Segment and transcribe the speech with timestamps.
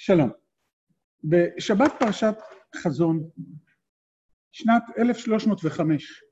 [0.00, 0.30] שלום.
[1.24, 2.34] בשבת פרשת
[2.76, 3.30] חזון,
[4.52, 6.22] שנת 1305,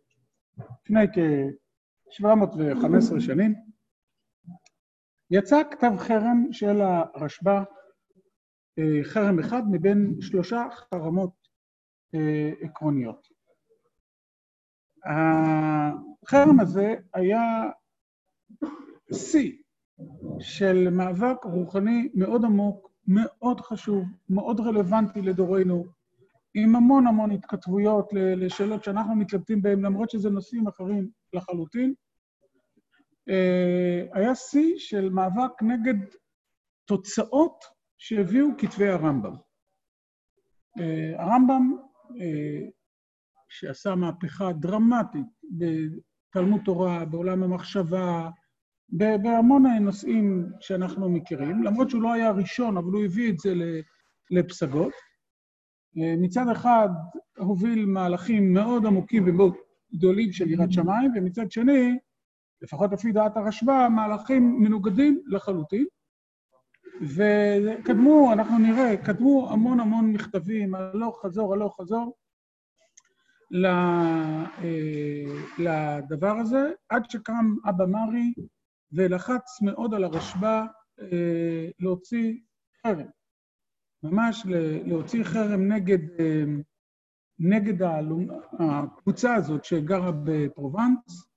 [0.58, 3.54] לפני כ-715 שנים,
[5.30, 7.62] יצא כתב חרם של הרשב"א,
[9.04, 11.34] חרם אחד מבין שלושה חרמות
[12.60, 13.28] עקרוניות.
[15.04, 17.40] החרם הזה היה
[19.12, 19.52] שיא
[20.40, 25.84] של מאבק רוחני מאוד עמוק, מאוד חשוב, מאוד רלוונטי לדורנו,
[26.54, 31.94] עם המון המון התכתבויות לשאלות שאנחנו מתלבטים בהן, למרות שזה נושאים אחרים לחלוטין.
[34.12, 35.94] היה שיא של מאבק נגד
[36.84, 37.64] תוצאות
[37.98, 39.34] שהביאו כתבי הרמב"ם.
[41.18, 41.76] הרמב"ם,
[43.48, 45.26] שעשה מהפכה דרמטית
[45.58, 48.30] בתלמוד תורה, בעולם המחשבה,
[48.88, 53.54] בהמון נושאים שאנחנו מכירים, למרות שהוא לא היה הראשון, אבל הוא הביא את זה
[54.30, 54.92] לפסגות.
[55.94, 56.88] מצד אחד,
[57.38, 59.54] הוביל מהלכים מאוד עמוקים ומאוד
[59.94, 61.98] גדולים של יראת שמיים, ומצד שני,
[62.62, 65.86] לפחות לפי דעת הרשב"א, מהלכים מנוגדים לחלוטין.
[67.02, 72.16] וקדמו, אנחנו נראה, קדמו המון המון מכתבים, הלוך חזור, הלוך חזור,
[75.58, 78.32] לדבר הזה, עד שקם אבא מרי
[78.92, 80.64] ולחץ מאוד על הרשב"א
[81.80, 82.34] להוציא
[82.82, 83.06] חרם.
[84.02, 84.46] ממש
[84.86, 85.98] להוציא חרם נגד,
[87.38, 87.82] נגד
[88.58, 91.28] הקבוצה הזאת שגרה בפרובנס,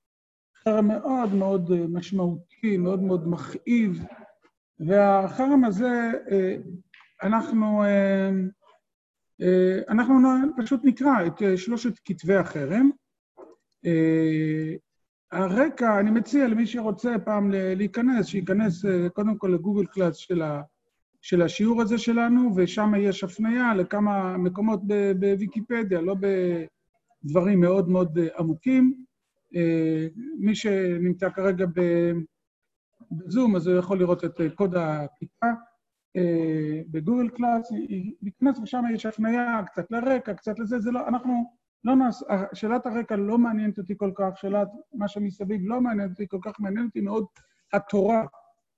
[0.64, 4.04] חרם מאוד מאוד משמעותי, מאוד מאוד מכאיב,
[4.80, 6.12] והחרם הזה,
[7.24, 7.84] אנחנו,
[9.90, 10.16] אנחנו
[10.58, 12.90] פשוט נקרא את שלושת כתבי החרם.
[15.32, 20.62] הרקע, אני מציע למי שרוצה פעם להיכנס, שייכנס קודם כל לגוגל קלאס של, ה,
[21.22, 24.82] של השיעור הזה שלנו, ושם יש הפנייה לכמה מקומות
[25.20, 26.16] בוויקיפדיה, לא
[27.26, 29.04] בדברים מאוד מאוד עמוקים.
[30.40, 31.66] מי שנמצא כרגע
[33.12, 35.48] בזום, אז הוא יכול לראות את קוד הכיתה
[36.92, 37.72] ב Google Class,
[38.22, 42.24] להיכנס ושם יש הפנייה קצת לרקע, קצת לזה, זה לא, אנחנו לא נעש...
[42.54, 46.60] שאלת הרקע לא מעניינת אותי כל כך, שאלת מה שמסביב לא מעניינת אותי כל כך,
[46.60, 47.26] מעניינת אותי מאוד
[47.74, 48.26] התורה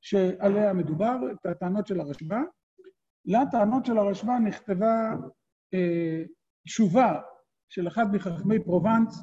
[0.01, 2.39] שעליה מדובר, את הטענות של הרשב"א.
[3.25, 5.15] לטענות של הרשב"א נכתבה
[5.73, 6.23] אה,
[6.65, 7.21] תשובה
[7.69, 9.21] של אחד מחכמי פרובנס,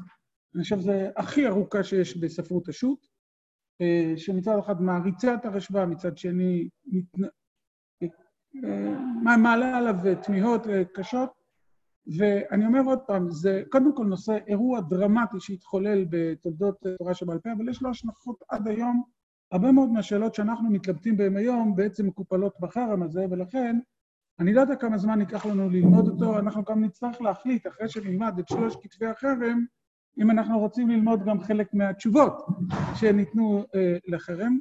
[0.55, 2.99] אני חושב שזו הכי ארוכה שיש בספרות השו"ת,
[3.81, 7.21] אה, שמצד אחד מעריצה את הרשב"א, מצד שני מת...
[8.65, 10.63] אה, מעלה עליו תמיהות
[10.95, 11.38] קשות,
[12.17, 17.53] ואני אומר עוד פעם, זה קודם כל נושא, אירוע דרמטי שהתחולל בתולדות תורה שבעל פה,
[17.53, 19.03] אבל יש לו השלכות עד היום.
[19.53, 23.79] הרבה מאוד מהשאלות שאנחנו מתלבטים בהן היום בעצם מקופלות בחרם הזה, ולכן
[24.41, 28.39] אני לא יודע כמה זמן ייקח לנו ללמוד אותו, אנחנו גם נצטרך להחליט, אחרי שנלמד
[28.39, 29.65] את שלוש כתבי החרם,
[30.19, 32.47] אם אנחנו רוצים ללמוד גם חלק מהתשובות
[32.95, 34.59] שניתנו אה, לחרם.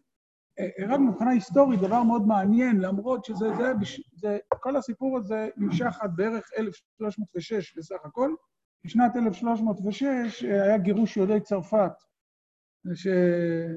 [0.87, 3.73] רק מבחינה היסטורית, דבר מאוד מעניין, למרות שזה, זה,
[4.15, 8.33] זה, כל הסיפור הזה נמשך עד בערך 1306 בסך הכל.
[8.85, 11.91] בשנת 1306 היה גירוש יהודי צרפת,
[12.93, 13.75] שזה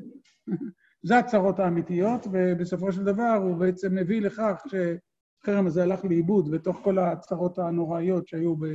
[1.19, 6.98] הצרות האמיתיות, ובסופו של דבר הוא בעצם מביא לכך שהחרם הזה הלך לאיבוד בתוך כל
[6.98, 8.66] הצרות הנוראיות שהיו ב,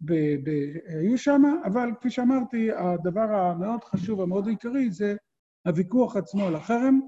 [0.00, 0.12] ב,
[0.44, 0.50] ב,
[0.86, 5.16] היו שם, אבל כפי שאמרתי, הדבר המאוד חשוב, המאוד עיקרי, זה
[5.66, 7.00] הוויכוח עצמו על החרם.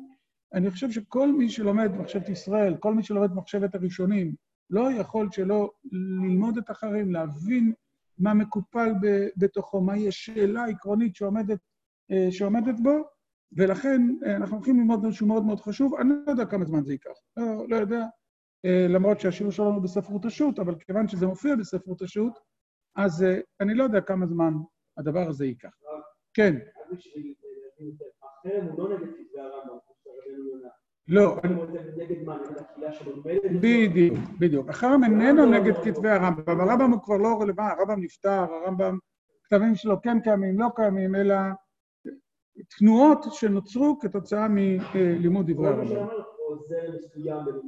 [0.55, 4.35] אני חושב שכל מי שלומד מחשבת ישראל, כל מי שלומד מחשבת הראשונים,
[4.71, 7.73] לא יכול שלא ללמוד את החרם, להבין
[8.19, 8.93] מה מקופל
[9.37, 11.59] בתוכו, מהי השאלה העקרונית שעומדת,
[12.31, 13.05] שעומדת בו,
[13.53, 14.03] ולכן
[14.37, 15.95] אנחנו הולכים ללמוד משהו מאוד מאוד חשוב.
[15.95, 18.05] אני לא יודע כמה זמן זה ייקח, לא, לא יודע,
[18.65, 22.33] למרות שהשיעור שלנו בספרות השו"ת, אבל כיוון שזה מופיע בספרות השו"ת,
[22.97, 23.27] אז
[23.61, 24.53] אני לא יודע כמה זמן
[24.97, 25.71] הדבר הזה ייקח.
[26.35, 26.59] כן.
[28.47, 29.77] החרם הוא לא נגד כתבי הרמב"ם.
[31.09, 31.37] לא,
[33.61, 34.69] בדיוק, בדיוק.
[34.69, 38.99] החרם איננו נגד כתבי הרמב"ם, הרמב"ם הוא כבר לא רלוונטי, הרמב"ם נפטר, הרמב"ם,
[39.45, 41.35] כתבים שלו כן קיימים, לא קיימים, אלא
[42.79, 46.07] תנועות שנוצרו כתוצאה מלימוד דברי הרמב"ם.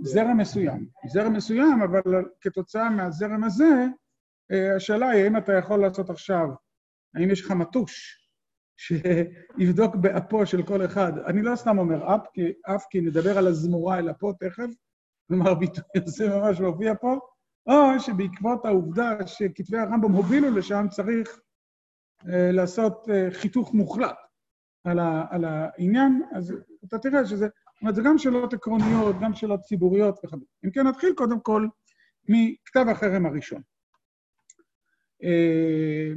[0.02, 0.86] זרם מסוים.
[1.06, 3.86] זרם מסוים, אבל כתוצאה מהזרם הזה,
[4.76, 6.48] השאלה היא, האם אתה יכול לעשות עכשיו,
[7.14, 8.23] האם יש לך מטוש
[8.76, 11.12] שיבדוק באפו של כל אחד.
[11.26, 14.70] אני לא סתם אומר אפ, כי אף כי נדבר על הזמורה אל אפו תכף,
[15.28, 17.18] כלומר ביטוי הזה ממש מופיע פה,
[17.66, 21.40] או שבעקבות העובדה שכתבי הרמב"ם הובילו לשם, צריך
[22.28, 24.16] אה, לעשות אה, חיתוך מוחלט
[24.84, 26.54] על, ה, על העניין, אז
[26.84, 27.48] אתה תראה שזה
[27.84, 30.38] אומרת, זה גם שאלות עקרוניות, גם שאלות ציבוריות וכו'.
[30.64, 31.66] אם כן, נתחיל קודם כל
[32.28, 33.62] מכתב החרם הראשון.
[35.24, 36.12] אה,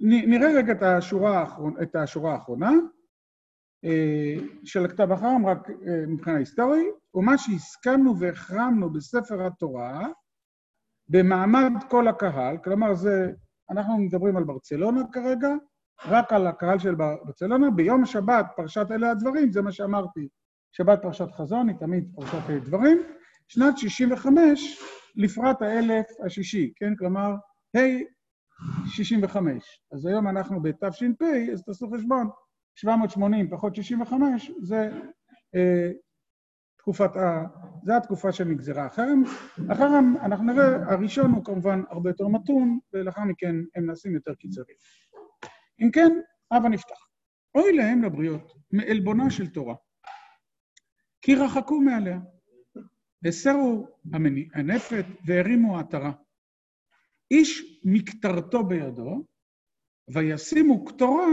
[0.00, 2.72] נראה רגע את השורה, האחרונה, את השורה האחרונה
[3.84, 10.08] אה, של הכתב החרם, רק אה, מבחינה היסטורית, ומה שהסכמנו והחרמנו בספר התורה,
[11.08, 13.32] במעמד כל הקהל, כלומר זה,
[13.70, 15.48] אנחנו מדברים על ברצלונה כרגע,
[16.06, 20.28] רק על הקהל של ברצלונה, ביום שבת, פרשת אלה הדברים, זה מה שאמרתי,
[20.72, 23.02] שבת פרשת חזון, היא תמיד פרשת דברים,
[23.48, 24.80] שנת 65,
[25.16, 26.96] לפרט האלף השישי, כן?
[26.98, 27.34] כלומר,
[27.76, 27.80] ה'
[28.86, 29.82] 65.
[29.92, 31.22] אז היום אנחנו בתש"פ,
[31.52, 32.28] אז תעשו חשבון,
[32.74, 34.90] 780 פחות 65, זה
[35.54, 35.90] אה,
[36.78, 37.44] תקופת ה...
[37.84, 39.22] זו התקופה שנגזרה החרם.
[39.70, 44.78] החרם, אנחנו נראה, הראשון הוא כמובן הרבה יותר מתון, ולאחר מכן הם נעשים יותר קיצריים.
[45.80, 46.10] אם כן,
[46.50, 47.06] הבה נפתח.
[47.54, 49.74] אוי להם לבריות, מעלבונה של תורה,
[51.22, 52.20] כי רחקו מעליה.
[53.24, 53.88] הסרו
[54.54, 56.12] הנפת והרימו העטרה.
[57.30, 59.24] איש מקטרתו בידו,
[60.08, 61.26] וישימו קטורה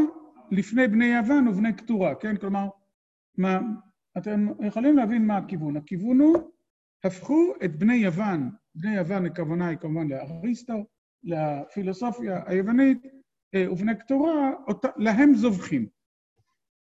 [0.51, 2.37] לפני בני יוון ובני קטורה, כן?
[2.37, 2.67] כלומר,
[3.37, 3.59] מה,
[4.17, 5.77] אתם יכולים להבין מה הכיוון.
[5.77, 6.51] הכיוון הוא,
[7.03, 10.85] הפכו את בני יוון, בני יוון הכוונה היא כמובן לאריסטו,
[11.23, 13.05] לפילוסופיה היוונית,
[13.55, 14.51] אה, ובני קטורה,
[14.97, 15.87] להם זובחים.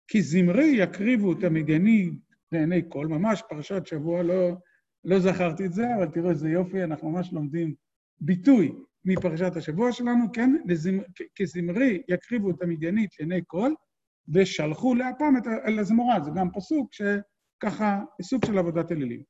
[0.08, 2.10] כי זמרי יקריבו את המגני
[2.52, 4.56] לעיני כל, ממש פרשת שבוע, לא,
[5.04, 7.74] לא זכרתי את זה, אבל תראו איזה יופי, אנחנו ממש לומדים
[8.20, 8.72] ביטוי
[9.04, 10.50] מפרשת השבוע שלנו, כן?
[11.36, 13.72] כזמרי יקריבו את המדיינית לעיני כל,
[14.28, 15.42] ושלחו לאפם את
[15.78, 19.22] הזמורה, זה גם פסוק שככה, סוג של עבודת אלילים.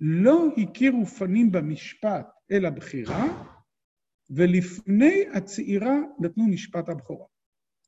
[0.00, 3.24] לא הכירו פנים במשפט אלא בחירה,
[4.30, 7.26] ולפני הצעירה נתנו משפט הבכורה.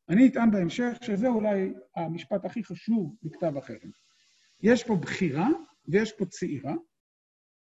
[0.09, 3.91] אני אטען בהמשך שזה אולי המשפט הכי חשוב בכתב החרם.
[4.63, 5.49] יש פה בחירה
[5.89, 6.75] ויש פה צעירה.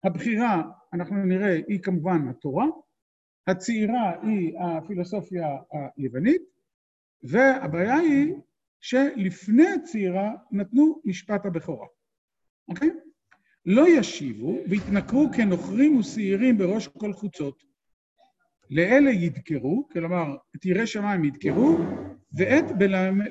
[0.04, 0.64] הבחירה,
[0.94, 2.66] אנחנו נראה, היא כמובן התורה,
[3.48, 5.48] הצעירה היא הפילוסופיה
[5.98, 6.42] היוונית,
[7.24, 8.34] והבעיה היא
[8.80, 11.88] שלפני הצעירה נתנו משפט הבכורה,
[12.68, 12.90] אוקיי?
[13.66, 17.64] לא ישיבו והתנכרו כנוכרים ושעירים בראש כל חוצות.
[18.70, 21.78] לאלה ידקרו, כלומר, את יראי שמיים ידקרו,
[22.34, 22.66] ואת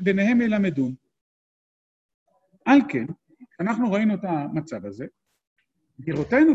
[0.03, 0.95] ביניהם ילמדון.
[2.65, 3.06] על כן,
[3.61, 5.06] אנחנו ראינו את המצב הזה,
[5.99, 6.53] בראותנו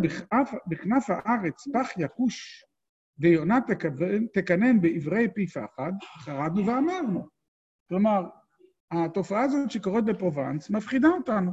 [0.68, 2.66] בכנף הארץ פח יכוש
[3.20, 3.60] ויונה
[4.34, 7.28] תקנן בעברי פי פחד, חרדנו ואמרנו.
[7.90, 8.30] כלומר,
[8.92, 11.52] התופעה הזאת שקורית בפרובנס מפחידה אותנו.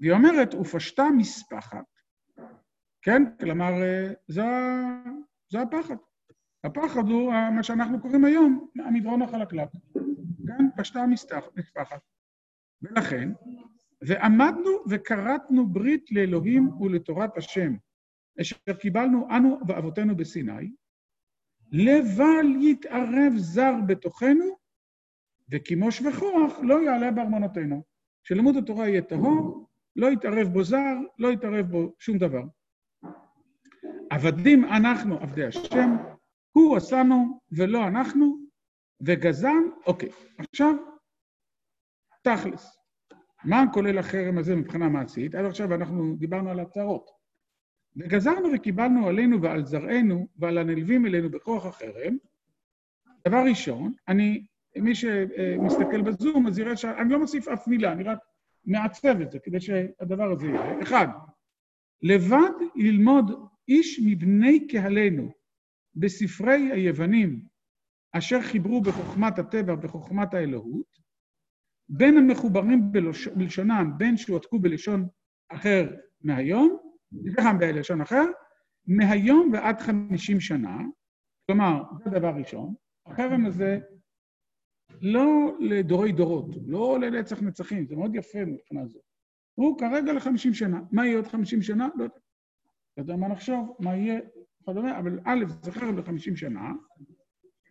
[0.00, 1.84] והיא אומרת, ופשטה מספחת.
[3.02, 3.22] כן?
[3.40, 3.70] כלומר,
[4.28, 4.42] זה,
[5.52, 5.96] זה הפחד.
[6.64, 9.68] הפחד הוא מה שאנחנו קוראים היום, המדרון החלקלק.
[10.46, 10.64] כן?
[10.76, 11.06] פשטה
[11.56, 12.00] מספחת.
[12.82, 13.32] ולכן,
[14.02, 17.72] ועמדנו וכרתנו ברית לאלוהים ולתורת השם,
[18.40, 20.72] אשר קיבלנו אנו ואבותינו בסיני,
[21.72, 24.56] לבל יתערב זר בתוכנו,
[25.50, 27.82] וכימוש וכוח לא יעלה בארמונותינו.
[28.22, 32.42] שלימוד התורה יהיה טהור, לא יתערב בו זר, לא יתערב בו שום דבר.
[34.10, 35.96] עבדים אנחנו עבדי השם,
[36.52, 38.38] הוא עשנו ולא אנחנו,
[39.00, 40.08] וגזם, אוקיי,
[40.38, 40.74] עכשיו,
[42.22, 42.76] תכלס.
[43.44, 45.34] מה כולל החרם הזה מבחינה מעשית?
[45.34, 47.21] עד עכשיו אנחנו דיברנו על הצהרות.
[47.96, 52.16] וגזרנו וקיבלנו עלינו ועל זרענו ועל הנלווים אלינו בכוח החרם.
[53.28, 58.18] דבר ראשון, אני, מי שמסתכל בזום, אז יראה שאני לא מוסיף אף מילה, אני רק
[58.64, 60.82] מעצב את זה כדי שהדבר הזה יראה.
[60.82, 61.06] אחד,
[62.02, 63.30] לבד ללמוד
[63.68, 65.32] איש מבני קהלנו
[65.94, 67.42] בספרי היוונים
[68.12, 71.02] אשר חיברו בחוכמת הטבע ובחוכמת האלוהות,
[71.88, 72.92] בין המחוברים
[73.36, 75.08] בלשונם, בין שהועתקו בלשון
[75.48, 76.91] אחר מהיום,
[77.36, 78.24] גם בלשון אחר,
[78.86, 80.78] מהיום ועד חמישים שנה,
[81.46, 82.74] כלומר, זה דבר ראשון,
[83.06, 83.78] החרם הזה
[85.00, 88.98] לא לדורי דורות, לא לנצח נצחים, זה מאוד יפה מבחינה זו.
[89.54, 90.80] הוא כרגע לחמישים שנה.
[90.92, 91.88] מה יהיה עוד חמישים שנה?
[91.96, 92.14] לא יודע.
[92.96, 94.20] לא יודע מה נחשוב, מה יהיה,
[94.62, 96.72] וכדומה, אבל א', זה חרם לחמישים שנה.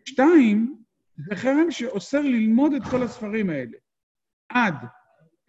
[0.05, 0.75] שתיים,
[1.17, 3.77] זה חרם שאוסר ללמוד את כל הספרים האלה.
[4.50, 4.75] עד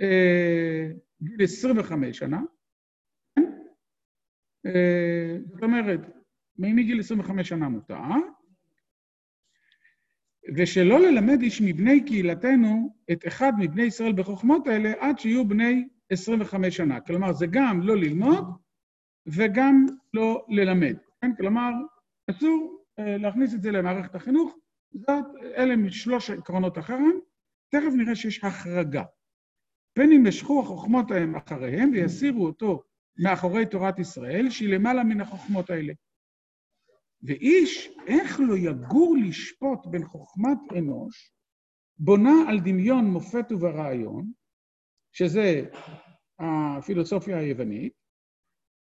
[0.01, 0.89] אה,
[1.23, 2.41] גיל 25 שנה,
[5.51, 6.01] זאת אומרת,
[6.59, 8.01] מגיל 25 שנה מותר,
[10.57, 16.77] ושלא ללמד איש מבני קהילתנו את אחד מבני ישראל בחוכמות האלה עד שיהיו בני 25
[16.77, 17.01] שנה.
[17.01, 18.45] כלומר, זה גם לא ללמוד
[19.27, 20.97] וגם לא ללמד.
[21.21, 21.35] כן?
[21.37, 21.71] כלומר,
[22.31, 24.57] אסור אה, להכניס את זה למערכת החינוך.
[24.93, 25.25] זאת,
[25.57, 27.19] אלה משלוש עקרונות החרם.
[27.69, 29.05] תכף נראה שיש החרגה.
[29.95, 32.83] פן ימשכו החוכמות ההם אחריהם ויסירו אותו
[33.19, 35.93] מאחורי תורת ישראל, שהיא למעלה מן החוכמות האלה.
[37.23, 41.33] ואיש, איך לא יגור לשפוט בין חוכמת אנוש,
[41.99, 44.33] בונה על דמיון מופת וברעיון,
[45.13, 45.65] שזה
[46.39, 47.93] הפילוסופיה היוונית,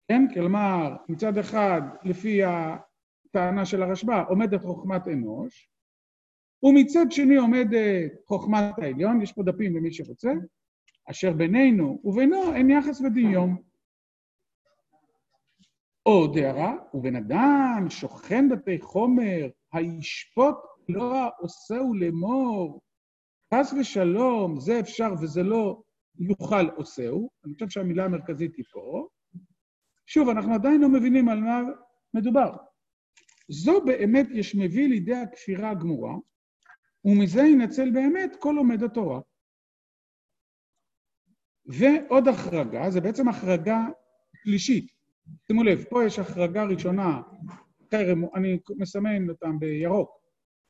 [0.09, 0.23] כן?
[0.35, 5.71] כלומר, מצד אחד, לפי הטענה של הרשב"א, עומדת חוכמת אנוש,
[6.63, 10.33] ומצד שני עומדת חוכמת העליון, יש פה דפים למי שרוצה,
[11.11, 13.68] אשר בינינו ובינו אין יחס ודמיון.
[16.09, 20.55] עוד הערה, ובן אדם שוכן בתי חומר, הישפוט
[20.88, 22.81] לא עושהו לאמור,
[23.55, 25.83] חס ושלום, זה אפשר וזה לא
[26.19, 29.09] יוכל עושהו, אני חושב שהמילה המרכזית היא פה.
[30.07, 31.61] שוב, אנחנו עדיין לא מבינים על מה
[32.15, 32.57] מדובר.
[33.49, 36.15] זו באמת יש מביא לידי הכפירה הגמורה,
[37.05, 39.21] ומזה ינצל באמת כל לומד התורה.
[41.67, 43.87] ועוד החרגה, זה בעצם החרגה
[44.43, 44.98] שלישית.
[45.47, 47.21] שימו לב, פה יש החרגה ראשונה,
[47.91, 50.11] חרם, אני מסמן אותם בירוק,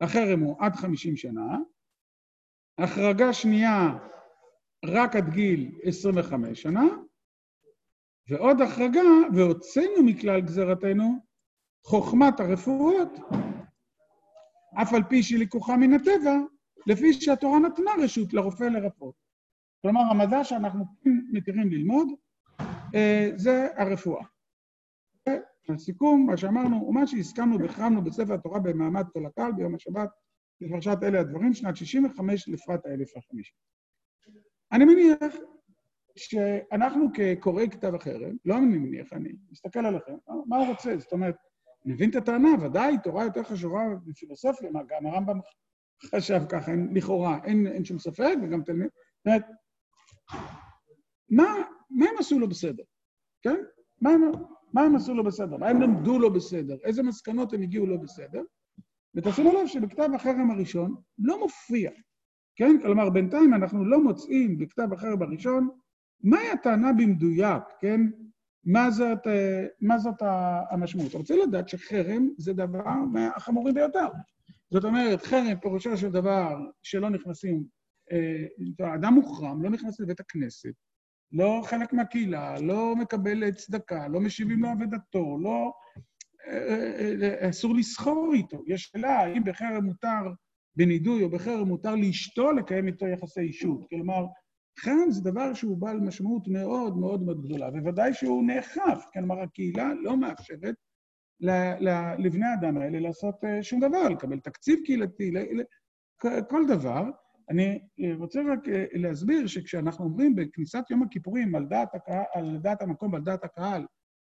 [0.01, 1.59] החרם הוא עד 50 שנה,
[2.79, 3.99] החרגה שנייה
[4.85, 6.85] רק עד גיל 25 שנה,
[8.29, 9.01] ועוד החרגה,
[9.35, 11.15] והוצאנו מכלל גזרתנו
[11.85, 13.19] חוכמת הרפואות,
[14.83, 16.37] אף על פי שהיא לקוחה מן הטבע,
[16.87, 19.15] לפי שהתורה נתנה רשות לרופא לרפאות.
[19.83, 20.85] כלומר, המדע שאנחנו
[21.33, 22.09] מתירים ללמוד
[22.95, 24.25] אה, זה הרפואה.
[25.71, 30.09] לסיכום, מה שאמרנו, ומה שהסכמנו והחרמנו בספר התורה במעמד כל הקהל ביום השבת,
[30.61, 33.55] בפרשת אלה הדברים, שנת 65 לפרט האלף החמישי.
[34.73, 35.35] אני מניח
[36.17, 40.97] שאנחנו כקוראי כתב החרם, לא אני מניח, אני מסתכל עליכם, מה הוא רוצה?
[40.99, 41.37] זאת אומרת,
[41.87, 45.41] אני מבין את הטענה, ודאי, תורה יותר חשובה בפילוסופיה, מה גם הרמב"ם
[46.05, 49.43] חשב ככה, לכאורה, אין, אין שום ספק, וגם תלמיד, זאת אומרת,
[51.31, 51.55] מה,
[51.91, 52.83] מה הם עשו לו בסדר,
[53.43, 53.57] כן?
[54.01, 54.23] מה הם,
[54.73, 55.57] מה הם עשו לו בסדר?
[55.57, 56.77] מה הם למדו לו בסדר?
[56.85, 58.43] איזה מסקנות הם הגיעו לו בסדר?
[59.15, 61.91] ותשימו לב שבכתב החרם הראשון לא מופיע,
[62.57, 62.77] כן?
[62.83, 65.69] כלומר, בינתיים אנחנו לא מוצאים בכתב החרם הראשון
[66.23, 68.01] מהי הטענה במדויק, כן?
[68.65, 69.27] מה זאת,
[69.81, 70.23] מה זאת
[70.71, 71.15] המשמעות?
[71.15, 74.09] רוצה לדעת שחרם זה דבר מהחמורים ביותר.
[74.71, 77.65] זאת אומרת, חרם פירושו של דבר שלא נכנסים,
[78.13, 80.73] אה, אדם מוחרם, לא נכנס לבית הכנסת,
[81.33, 85.73] לא חלק מהקהילה, לא מקבל צדקה, לא משיבים לו אבדתו, לא...
[86.49, 88.63] אה, אה, אסור לסחור איתו.
[88.67, 90.33] יש שאלה האם בחרם מותר
[90.77, 93.87] בנידוי או בחרם מותר לאשתו לקיים איתו יחסי אישות.
[93.91, 94.27] כלומר,
[94.79, 99.93] חרם זה דבר שהוא בעל משמעות מאוד מאוד מאוד גדולה, ובוודאי שהוא נאכף, כלומר הקהילה
[100.03, 100.75] לא מאפשרת
[102.19, 105.33] לבני האדם האלה לעשות אה, שום דבר, לקבל תקציב קהילתי,
[106.51, 107.05] כל דבר.
[107.51, 107.79] אני
[108.15, 113.13] רוצה רק אה, להסביר שכשאנחנו אומרים בכניסת יום הכיפורים על דעת, הקהל, על דעת המקום
[113.13, 113.87] ועל דעת הקהל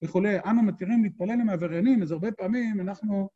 [0.04, 3.28] וכולי, אנו מתירים להתפלל עם העבריינים, אז הרבה פעמים אנחנו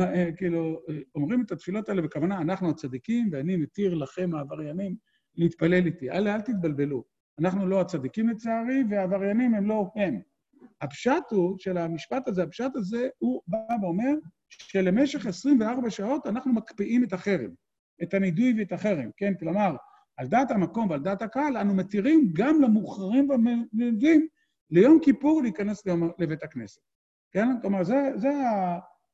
[0.00, 0.80] אה, כאילו
[1.14, 4.96] אומרים את התפילות האלה בכוונה, אנחנו הצדיקים ואני מתיר לכם העבריינים
[5.36, 6.10] להתפלל איתי.
[6.10, 7.04] אל, אל תתבלבלו.
[7.40, 10.20] אנחנו לא הצדיקים לצערי, והעבריינים הם לא הם.
[10.80, 14.14] הפשט הוא, של המשפט הזה, הפשט הזה, הוא בא ואומר
[14.48, 17.50] שלמשך 24 שעות אנחנו מקפיאים את החרם,
[18.02, 19.32] את הנידוי ואת החרם, כן?
[19.40, 19.76] כלומר,
[20.16, 24.28] על דעת המקום ועל דעת הקהל, אנו מתירים גם למוכרים והמנודים
[24.70, 25.82] ליום כיפור להיכנס
[26.18, 26.80] לבית הכנסת.
[27.32, 27.48] כן?
[27.60, 28.32] כלומר, זה, זה,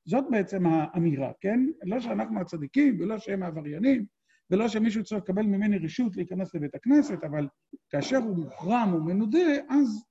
[0.04, 1.60] זאת בעצם האמירה, כן?
[1.82, 4.04] לא שאנחנו הצדיקים ולא שהם העבריינים,
[4.50, 7.48] ולא שמישהו צריך לקבל ממני רשות להיכנס לבית הכנסת, אבל
[7.90, 10.04] כאשר הוא מוחרם ומנודה, אז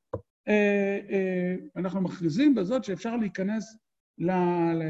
[0.48, 3.78] אה, אה, אנחנו מכריזים בזאת שאפשר להיכנס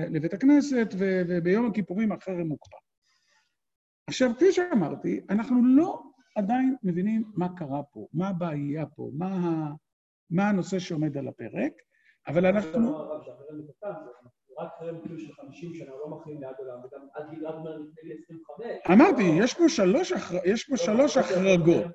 [0.10, 2.78] לבית הכנסת, וביום הכיפורים החרם מוקפא.
[4.10, 6.02] עכשיו, כפי שאמרתי, אנחנו לא
[6.36, 9.72] עדיין מבינים מה קרה פה, מה הבעיה פה, מה,
[10.30, 11.72] מה הנושא שעומד על הפרק,
[12.28, 12.98] אבל אנחנו...
[14.60, 18.02] רק חרם כאילו של 50 שנה, לא מכין ליד עולם, וגם עד גיל אבנר לפני
[18.04, 18.68] גיל 25.
[18.92, 20.14] אמרתי, יש פה שלוש,
[20.46, 21.86] יש פה שלוש החרגות,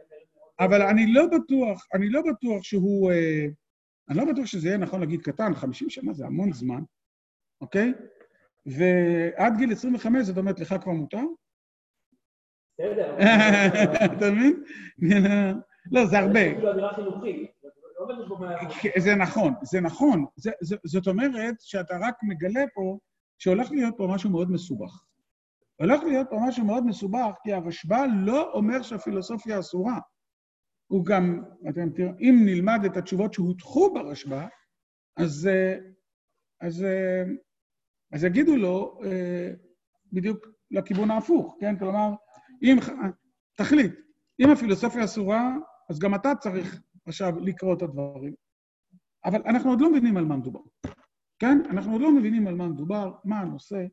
[0.60, 3.10] אבל אני לא בטוח, אני לא בטוח שהוא...
[3.12, 3.46] אה,
[4.08, 6.82] אני לא בטוח שזה יהיה נכון להגיד קטן, 50 שנה זה המון זמן,
[7.60, 7.92] אוקיי?
[8.66, 11.24] ועד גיל 25, זאת אומרת, לך כבר מותר?
[12.78, 13.16] בסדר.
[14.04, 14.64] אתה מבין?
[15.92, 16.40] לא, זה הרבה.
[18.96, 20.24] זה נכון, זה נכון.
[20.36, 22.98] זה, זה, זאת אומרת שאתה רק מגלה פה
[23.38, 25.04] שהולך להיות פה משהו מאוד מסובך.
[25.80, 29.98] הולך להיות פה משהו מאוד מסובך, כי הרשב"א לא אומר שהפילוסופיה אסורה.
[30.86, 34.46] הוא גם, אתם תראו, אם נלמד את התשובות שהוטחו ברשב"א,
[35.16, 35.48] אז,
[36.60, 36.86] אז,
[38.12, 39.00] אז יגידו לו
[40.12, 41.78] בדיוק לכיוון ההפוך, כן?
[41.78, 42.14] כלומר,
[42.64, 42.76] אם,
[43.56, 43.92] תחליט,
[44.40, 45.56] אם הפילוסופיה אסורה,
[45.90, 48.34] אז גם אתה צריך עכשיו לקרוא את הדברים.
[49.24, 50.60] אבל אנחנו עוד לא מבינים על מה מדובר.
[51.38, 51.58] כן?
[51.70, 53.84] אנחנו עוד לא מבינים על מה מדובר, מה הנושא,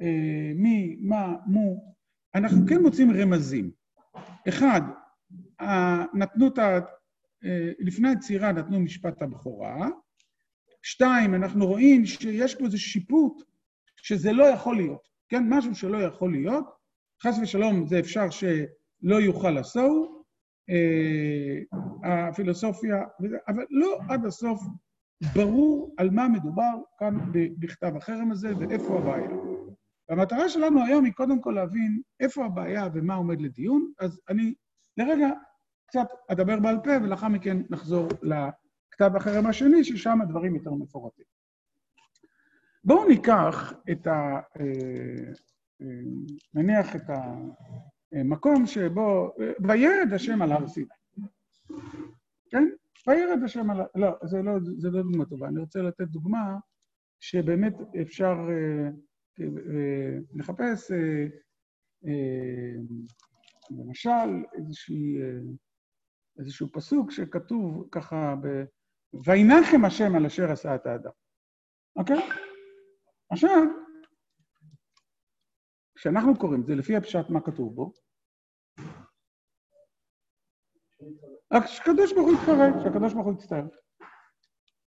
[0.00, 1.94] אה, מי, מה, מו.
[2.34, 3.70] אנחנו כן מוצאים רמזים.
[4.48, 4.80] אחד,
[6.14, 6.78] נתנו את ה...
[7.44, 9.88] אה, לפני היצירה נתנו משפט הבכורה.
[10.82, 13.42] שתיים, אנחנו רואים שיש פה איזה שיפוט
[13.96, 15.08] שזה לא יכול להיות.
[15.28, 15.44] כן?
[15.48, 16.75] משהו שלא יכול להיות.
[17.22, 20.24] חס ושלום זה אפשר שלא יוכל לעשור,
[20.70, 23.02] אה, הפילוסופיה,
[23.48, 24.62] אבל לא עד הסוף
[25.34, 27.18] ברור על מה מדובר כאן
[27.58, 29.30] בכתב החרם הזה ואיפה הבעיה.
[30.08, 34.54] והמטרה שלנו היום היא קודם כל להבין איפה הבעיה ומה עומד לדיון, אז אני
[34.96, 35.28] לרגע
[35.86, 41.24] קצת אדבר בעל פה ולאחר מכן נחזור לכתב החרם השני, ששם הדברים יותר מפורטים.
[42.84, 44.40] בואו ניקח את ה...
[45.82, 45.86] אה,
[46.54, 47.02] נניח את
[48.12, 49.34] המקום שבו...
[49.68, 50.86] וירד השם על הר סיני.
[52.50, 52.64] כן?
[53.06, 53.80] וירד השם על...
[53.94, 55.48] לא, זה לא, זה לא דוגמה טובה.
[55.48, 56.58] אני רוצה לתת דוגמה
[57.20, 58.88] שבאמת אפשר אה,
[59.40, 60.90] אה, לחפש,
[63.70, 65.16] למשל, איזושהי,
[66.38, 68.64] איזשהו פסוק שכתוב ככה ב...
[69.24, 71.10] וינחם השם על אשר עשה את האדם.
[71.96, 72.28] אוקיי?
[73.30, 73.62] עכשיו,
[76.06, 77.92] כשאנחנו קוראים את זה, לפי הפשט מה כתוב בו,
[81.66, 83.66] שהקדוש ברוך הוא יתחרט, שהקדוש ברוך הוא יצטער.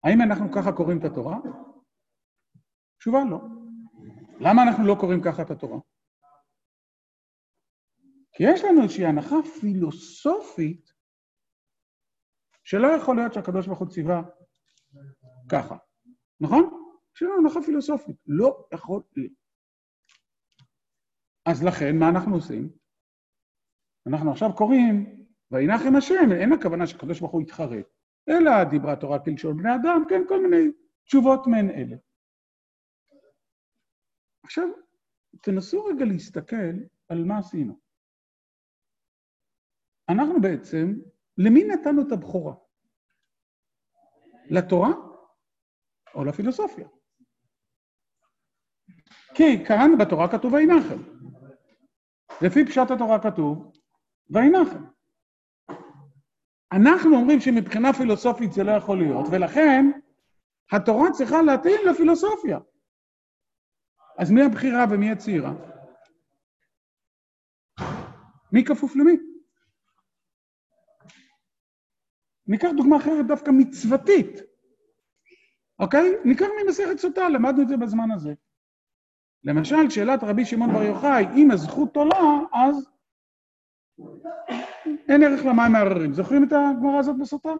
[0.04, 1.36] האם אנחנו ככה קוראים את התורה?
[2.98, 3.38] תשובה לא.
[4.40, 5.78] למה אנחנו לא קוראים ככה את התורה?
[8.32, 10.92] כי יש לנו איזושהי הנחה פילוסופית
[12.64, 14.22] שלא יכול להיות שהקדוש ברוך הוא ציווה
[15.52, 15.76] ככה,
[16.40, 16.64] נכון?
[17.16, 19.45] יש לנו הנחה פילוסופית, לא יכול להיות.
[21.46, 22.68] אז לכן, מה אנחנו עושים?
[24.06, 27.86] אנחנו עכשיו קוראים וינחם השם, אין הכוונה שהקדוש ברוך הוא יתחרט,
[28.28, 30.72] אלא דיברה תורה כלשון בני אדם, כן, כל מיני
[31.04, 31.96] תשובות מעין אלה.
[34.44, 34.68] עכשיו,
[35.42, 36.72] תנסו רגע להסתכל
[37.08, 37.80] על מה עשינו.
[40.08, 40.94] אנחנו בעצם,
[41.38, 42.54] למי נתנו את הבכורה?
[44.50, 44.90] לתורה
[46.14, 46.88] או לפילוסופיה?
[49.34, 51.15] כי כאן בתורה כתוב וינחם.
[52.42, 53.72] לפי פשט התורה כתוב
[54.30, 54.84] וינחם.
[56.72, 59.84] אנחנו אומרים שמבחינה פילוסופית זה לא יכול להיות, ולכן
[60.72, 62.58] התורה צריכה להתאים לפילוסופיה.
[64.18, 65.52] אז מי הבחירה ומי הצעירה?
[68.52, 69.16] מי כפוף למי?
[72.46, 74.40] ניקח דוגמה אחרת דווקא מצוותית,
[75.78, 76.12] אוקיי?
[76.24, 78.34] ניקח ממסכת סוטה, למדנו את זה בזמן הזה.
[79.44, 82.88] למשל, שאלת רבי שמעון בר יוחאי, אם הזכות עולה, אז
[85.08, 86.12] אין ערך למים מערערים.
[86.12, 87.52] זוכרים את הגמרא הזאת בסוטה?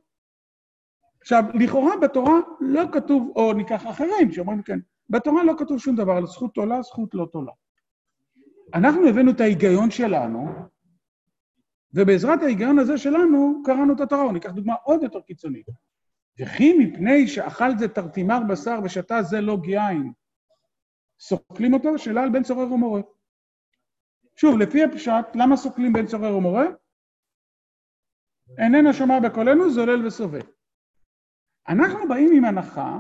[1.20, 4.78] עכשיו, לכאורה בתורה לא כתוב, או ניקח אחרים שאומרים כן,
[5.10, 7.52] בתורה לא כתוב שום דבר על זכות עולה, זכות לא תולה.
[8.74, 10.48] אנחנו הבאנו את ההיגיון שלנו,
[11.94, 14.32] ובעזרת ההיגיון הזה שלנו קראנו את התורה.
[14.32, 15.66] ניקח דוגמה עוד יותר קיצונית.
[16.40, 20.12] וכי מפני שאכל זה תרתימר בשר ושתה זה לא גיין,
[21.20, 21.98] סוקלים אותו?
[21.98, 23.00] שאלה על בן צורר ומורה.
[24.36, 26.64] שוב, לפי הפשט, למה סוקלים בן צורר ומורה?
[28.58, 30.40] איננה שומע בקולנו, זולל וסובל.
[31.68, 32.98] אנחנו באים עם הנחה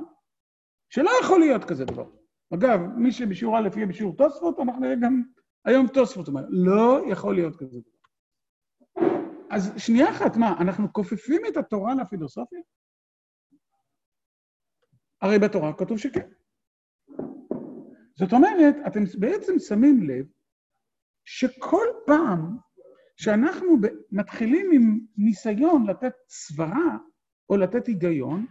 [0.90, 2.10] שלא יכול להיות כזה דבר.
[2.54, 5.22] אגב, מי שבשיעור א' יהיה בשיעור תוספות, אנחנו נראה גם
[5.64, 6.28] היום תוספות.
[6.28, 7.96] אומרת, לא יכול להיות כזה דבר.
[9.50, 12.60] אז שנייה אחת, מה, אנחנו כופפים את התורה לפילוסופיה?
[15.22, 16.28] הרי בתורה כתוב שכן.
[18.18, 20.26] זאת אומרת, אתם בעצם שמים לב
[21.24, 22.56] שכל פעם
[23.16, 23.66] שאנחנו
[24.12, 26.98] מתחילים עם ניסיון לתת סברה
[27.50, 28.46] או לתת היגיון,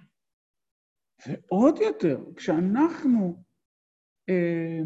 [1.28, 3.44] ועוד יותר, כשאנחנו
[4.30, 4.80] אה,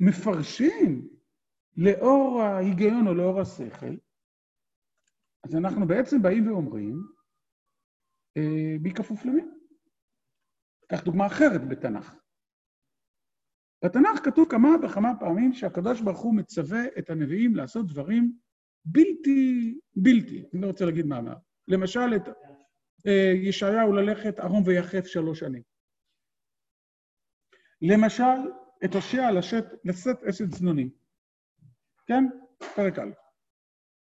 [0.00, 1.08] מפרשים
[1.76, 3.96] לאור ההיגיון או לאור השכל,
[5.44, 7.02] אז אנחנו בעצם באים ואומרים,
[8.36, 9.42] אה, בי כפוף למי?
[10.90, 12.14] קח דוגמה אחרת בתנ"ך.
[13.84, 18.32] בתנ"ך כתוב כמה וכמה פעמים שהקדוש ברוך הוא מצווה את הנביאים לעשות דברים
[18.84, 21.34] בלתי, בלתי, אני לא רוצה להגיד מה אמר.
[21.68, 22.28] למשל, את
[23.06, 25.62] אה, ישעיהו ללכת ערום ויחף שלוש שנים.
[27.82, 28.50] למשל,
[28.84, 29.30] את הושע
[29.84, 30.90] לשאת אשת זנונים.
[32.06, 32.24] כן?
[32.76, 33.10] פרק א'.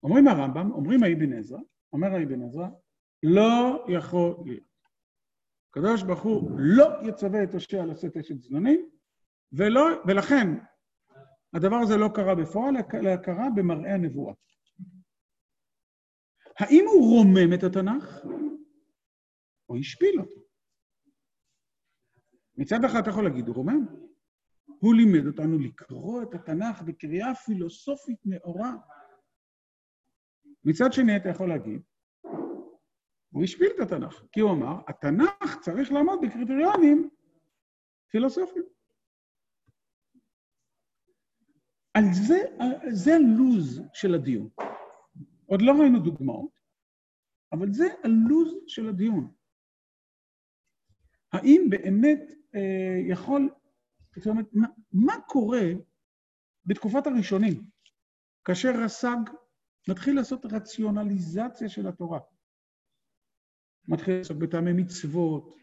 [0.02, 1.58] אומרים הרמב"ם, אומרים האבן עזרא,
[1.92, 2.68] אומר האבן עזרא,
[3.22, 4.68] לא יכול להיות.
[5.70, 8.90] הקדוש ברוך הוא לא יצווה את הושע לשאת אשת זנונים,
[9.52, 10.46] ולא, ולכן
[11.54, 14.34] הדבר הזה לא קרה בפועל, אלא קרה במראה הנבואה.
[16.58, 18.24] האם הוא רומם את התנ"ך,
[19.68, 20.40] או השפיל אותו?
[22.56, 23.86] מצד אחד אתה יכול להגיד, הוא רומם.
[24.66, 28.72] הוא לימד אותנו לקרוא את התנ"ך בקריאה פילוסופית נאורה.
[30.64, 31.82] מצד שני, אתה יכול להגיד,
[33.30, 37.10] הוא השפיל את התנ"ך, כי הוא אמר, התנ"ך צריך לעמוד בקריטריונים
[38.10, 38.77] פילוסופיים.
[41.94, 42.38] על זה,
[42.90, 44.48] זה הלוז של הדיון.
[45.46, 46.58] עוד לא ראינו דוגמאות,
[47.52, 49.32] אבל זה הלוז של הדיון.
[51.32, 52.20] האם באמת
[52.54, 53.50] אה, יכול,
[54.16, 55.66] זאת אומרת, מה, מה קורה
[56.66, 57.64] בתקופת הראשונים,
[58.44, 59.30] כאשר רס"ג
[59.88, 62.20] מתחיל לעשות רציונליזציה של התורה?
[63.88, 65.56] מתחיל לעסוק בטעמי מצוות,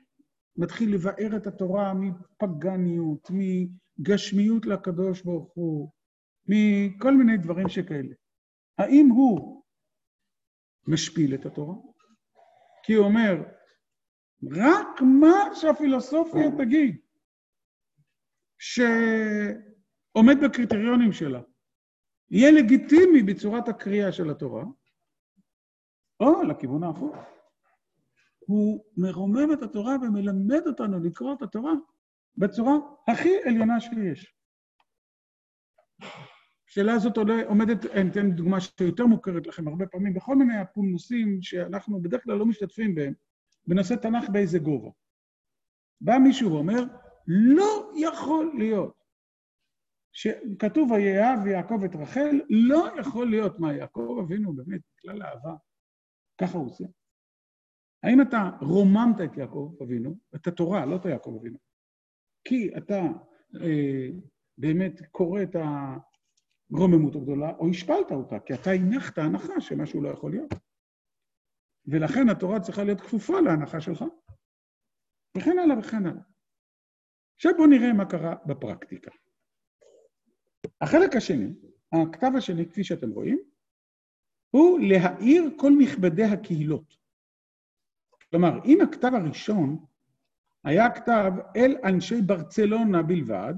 [0.58, 3.30] מתחיל לבאר את התורה מפגניות,
[4.00, 5.92] מגשמיות לקדוש ברוך הוא,
[6.48, 8.16] מכל מיני דברים שכאלה.
[8.78, 9.64] האם הוא
[10.88, 11.76] משפיל את התורה?
[12.84, 13.44] כי הוא אומר,
[14.52, 16.98] רק מה שהפילוסופיה תגיד,
[18.58, 21.42] שעומד בקריטריונים שלה,
[22.32, 24.64] יהיה לגיטימי בצורת הקריאה של התורה,
[26.20, 27.16] או לכיוון ההפוך.
[28.40, 31.74] הוא מרומם את התורה ומלמד אותנו לקרוא את התורה
[32.38, 32.74] בצורה
[33.08, 34.35] הכי עליונה שיש.
[36.78, 42.02] השאלה הזאת עומדת, אני אתן דוגמה שיותר מוכרת לכם הרבה פעמים, בכל מיני הפולמוסים שאנחנו
[42.02, 43.14] בדרך כלל לא משתתפים בהם,
[43.68, 44.90] בנושא תנ"ך באיזה גובה.
[46.02, 46.84] בא מישהו ואומר,
[47.28, 49.04] לא יכול להיות
[50.12, 55.56] שכתוב ויאהב יעקב את רחל, לא יכול להיות מה יעקב אבינו באמת, כלל אהבה,
[56.42, 56.86] ככה הוא עושה.
[58.04, 61.58] האם אתה רוממת את יעקב אבינו, את התורה, לא את יעקב אבינו,
[62.48, 63.02] כי אתה
[63.62, 64.08] אה,
[64.58, 65.56] באמת קורא את
[66.78, 70.54] הרוממות הגדולה, או השפלת אותה, כי אתה הנחת הנחה שמשהו לא יכול להיות.
[71.86, 74.04] ולכן התורה צריכה להיות כפופה להנחה שלך,
[75.38, 76.22] וכן הלאה וכן הלאה.
[77.36, 79.12] עכשיו בואו נראה מה קרה בפרקטיקה.
[80.82, 81.54] החלק השני,
[81.92, 83.40] הכתב השני, כפי שאתם רואים,
[84.52, 86.98] הוא להאיר כל מכבדי הקהילות.
[88.30, 89.86] כלומר, אם הכתב הראשון
[90.64, 93.54] היה כתב אל אנשי ברצלונה בלבד,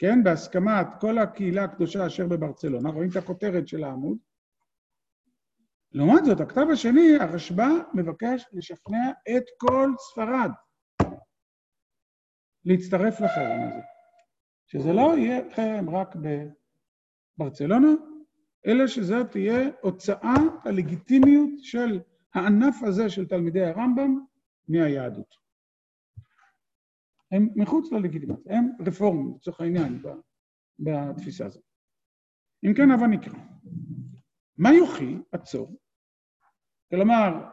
[0.00, 4.18] כן, בהסכמת כל הקהילה הקדושה אשר בברצלונה, רואים את הכותרת של העמוד,
[5.92, 10.50] לעומת זאת, הכתב השני, הרשב"א מבקש לשכנע את כל ספרד
[12.64, 13.80] להצטרף לחרם הזה.
[14.66, 16.16] שזה לא יהיה חרם רק
[17.38, 17.90] בברצלונה,
[18.66, 22.00] אלא שזאת תהיה הוצאה הלגיטימיות של
[22.34, 24.24] הענף הזה של תלמידי הרמב"ם
[24.68, 25.39] מהיהדות.
[27.30, 30.02] הם מחוץ ללגיטימציה, הם רפורמים, לצורך העניין,
[30.78, 31.62] בתפיסה הזאת.
[32.64, 33.38] אם כן, הבה נקרא.
[34.58, 35.76] מה יוכי עצור?
[36.90, 37.44] כלומר,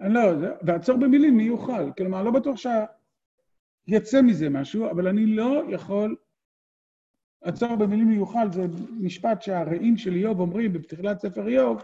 [0.00, 1.92] אני לא יודע, ועצור במילים מי יוכל.
[1.96, 6.16] כלומר, לא בטוח שיצא מזה משהו, אבל אני לא יכול...
[7.42, 8.66] עצור במילים מי יוכל זה
[9.00, 11.82] משפט שהרעים של איוב אומרים בפתיחת ספר איוב,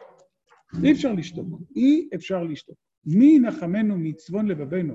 [0.84, 2.76] אי אפשר לשתוק, אי אפשר לשתוק.
[3.04, 4.94] מי ינחמנו מצפון לבבינו,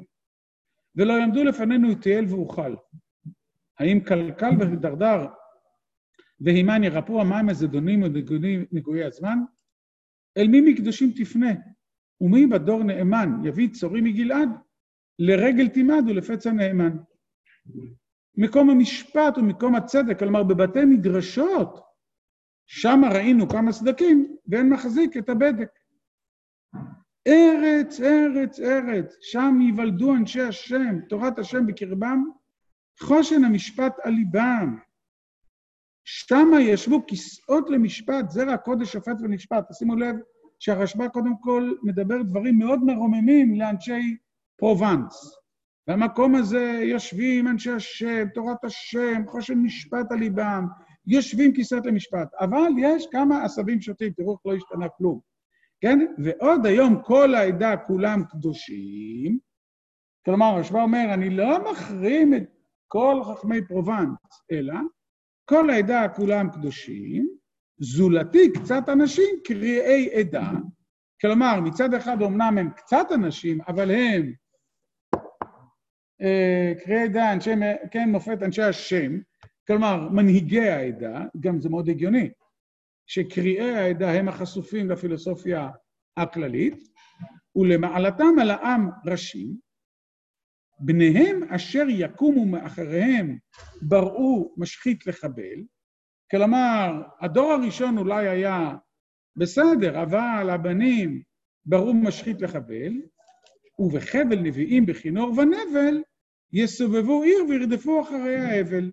[0.96, 2.76] ולא יעמדו לפנינו יתיאל ואוכל.
[3.80, 5.26] האם קלקל ודרדר
[6.40, 9.38] והימן ירפאו המים הזדונים ונגויי הזמן?
[10.38, 11.52] אל מי מקדושים תפנה?
[12.22, 14.50] ומי בדור נאמן יביא צורי מגלעד?
[15.20, 16.98] לרגל תימד ולפצע נאמן.
[18.38, 21.80] מקום המשפט ומקום הצדק, כלומר בבתי מדרשות,
[22.68, 25.70] שם ראינו כמה סדקים, ואין מחזיק את הבדק.
[27.28, 32.24] ארץ, ארץ, ארץ, שם ייוולדו אנשי השם, תורת השם בקרבם,
[33.02, 34.78] חושן המשפט על ליבם.
[36.04, 39.72] שמה ישבו כיסאות למשפט, זרע קודש שופט ומשפט.
[39.72, 40.16] תשימו לב
[40.60, 44.18] שהרשב"א קודם כל מדבר דברים מאוד מרוממים לאנשי
[44.58, 45.36] פרובנס.
[45.88, 50.68] במקום הזה יושבים אנשי השם, תורת השם, חושן משפט על ליבם,
[51.08, 55.20] יושבים כיסאות למשפט, אבל יש כמה עשבים שוטים, תראו איך לא השתנה כלום,
[55.86, 56.00] כן?
[56.18, 59.40] ועוד היום כל העדה כולם קדושים,
[60.26, 62.44] כלומר, הרשב"א אומר, אני לא מחרים את
[62.88, 64.18] כל חכמי פרובנס,
[64.52, 64.74] אלא
[65.50, 67.28] כל העדה כולם קדושים,
[67.80, 70.52] זולתי קצת אנשים קריאי עדה,
[71.22, 74.34] כלומר, מצד אחד אמנם הם קצת אנשים, אבל הם
[76.22, 77.52] אה, קריאי עדה, אנשי,
[77.92, 79.12] כן, מופת אנשי השם,
[79.68, 82.30] כלומר, מנהיגי העדה, גם זה מאוד הגיוני,
[83.08, 85.70] שקריאי העדה הם החשופים לפילוסופיה
[86.18, 86.88] הכללית,
[87.56, 89.58] ולמעלתם על העם ראשים,
[90.80, 93.38] בניהם אשר יקומו מאחריהם
[93.82, 95.64] בראו משחית לחבל,
[96.32, 98.76] כלומר, הדור הראשון אולי היה
[99.36, 101.22] בסדר, אבל הבנים
[101.66, 102.94] ברו משחית לחבל,
[103.80, 106.04] ובחבל נביאים בכינור ונבל,
[106.54, 108.92] יסובבו עיר וירדפו אחרי האבל.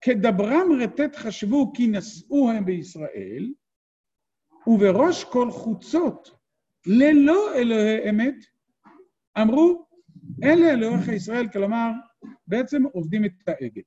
[0.00, 3.52] כדברם רטט חשבו כי נשאו הם בישראל,
[4.66, 6.30] ובראש כל חוצות,
[6.86, 8.34] ללא אלוהי אמת,
[9.42, 9.86] אמרו,
[10.42, 11.90] אלה אלוהיך ישראל, כלומר,
[12.46, 13.82] בעצם עובדים את העגל.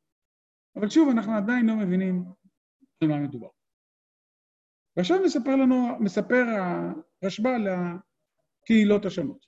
[0.75, 2.23] אבל שוב, אנחנו עדיין לא מבינים
[3.01, 3.47] על מה מדובר.
[4.97, 6.45] ועכשיו מספר לנו, מספר
[7.21, 9.45] הרשב"א על הקהילות השונות.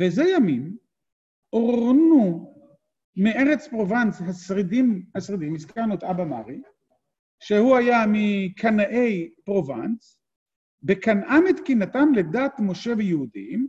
[0.00, 0.76] וזה ימים
[1.50, 2.49] עורנו
[3.16, 6.62] מארץ פרובנס השרידים, השרידים, הזכרנו את אבא מרי,
[7.40, 10.20] שהוא היה מקנאי פרובנס,
[10.82, 13.68] בקנאם את קנאתם לדת משה ויהודים,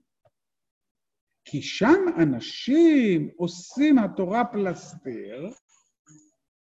[1.46, 5.50] כי שם אנשים עושים התורה פלסתר,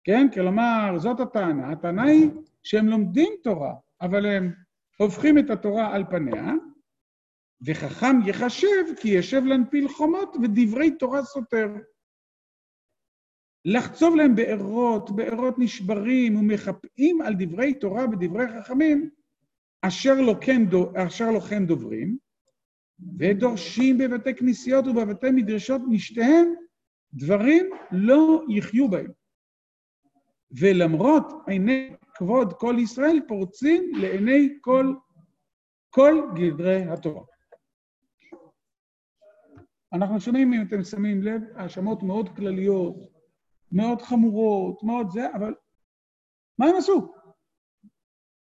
[0.04, 0.28] כן?
[0.34, 1.72] כלומר, זאת הטענה.
[1.72, 2.30] הטענה היא
[2.64, 4.54] שהם לומדים תורה, אבל הם
[4.98, 6.54] הופכים את התורה על פניה,
[7.66, 11.68] וחכם יחשב כי ישב להנפיל חומות ודברי תורה סותר.
[13.70, 19.10] לחצוב להם בארות, בארות נשברים ומחפאים על דברי תורה ודברי חכמים,
[19.82, 20.62] אשר לא כן,
[21.08, 22.18] אשר לא כן דוברים,
[23.20, 26.54] ודורשים בבתי כנסיות ובבתי מדרשות משתיהם
[27.14, 29.12] דברים לא יחיו בהם.
[30.60, 34.94] ולמרות עיני כבוד כל ישראל פורצים לעיני כל,
[35.90, 37.24] כל גדרי התורה.
[39.94, 43.17] אנחנו שומעים, אם אתם שמים לב, האשמות מאוד כלליות,
[43.72, 45.54] מאוד חמורות, מאוד זה, אבל
[46.60, 47.14] מה הם עשו?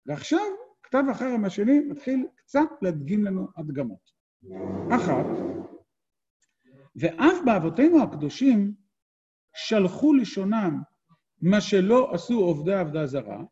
[0.06, 0.46] ועכשיו,
[0.82, 4.10] כתב החרם השני מתחיל קצת להדגים לנו הדגמות.
[4.96, 5.26] אחת,
[6.96, 8.74] ואף באבותינו הקדושים
[9.56, 10.82] שלחו לשונם
[11.42, 13.42] מה שלא עשו עובדי עבדה זרה,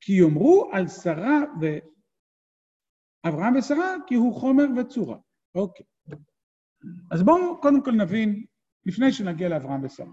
[0.00, 1.40] כי יאמרו על שרה
[3.24, 5.18] ואברהם ושרה כי הוא חומר וצורה.
[5.54, 5.86] אוקיי.
[7.12, 8.44] אז בואו קודם כל נבין,
[8.86, 10.12] לפני שנגיע לאברהם ושרה.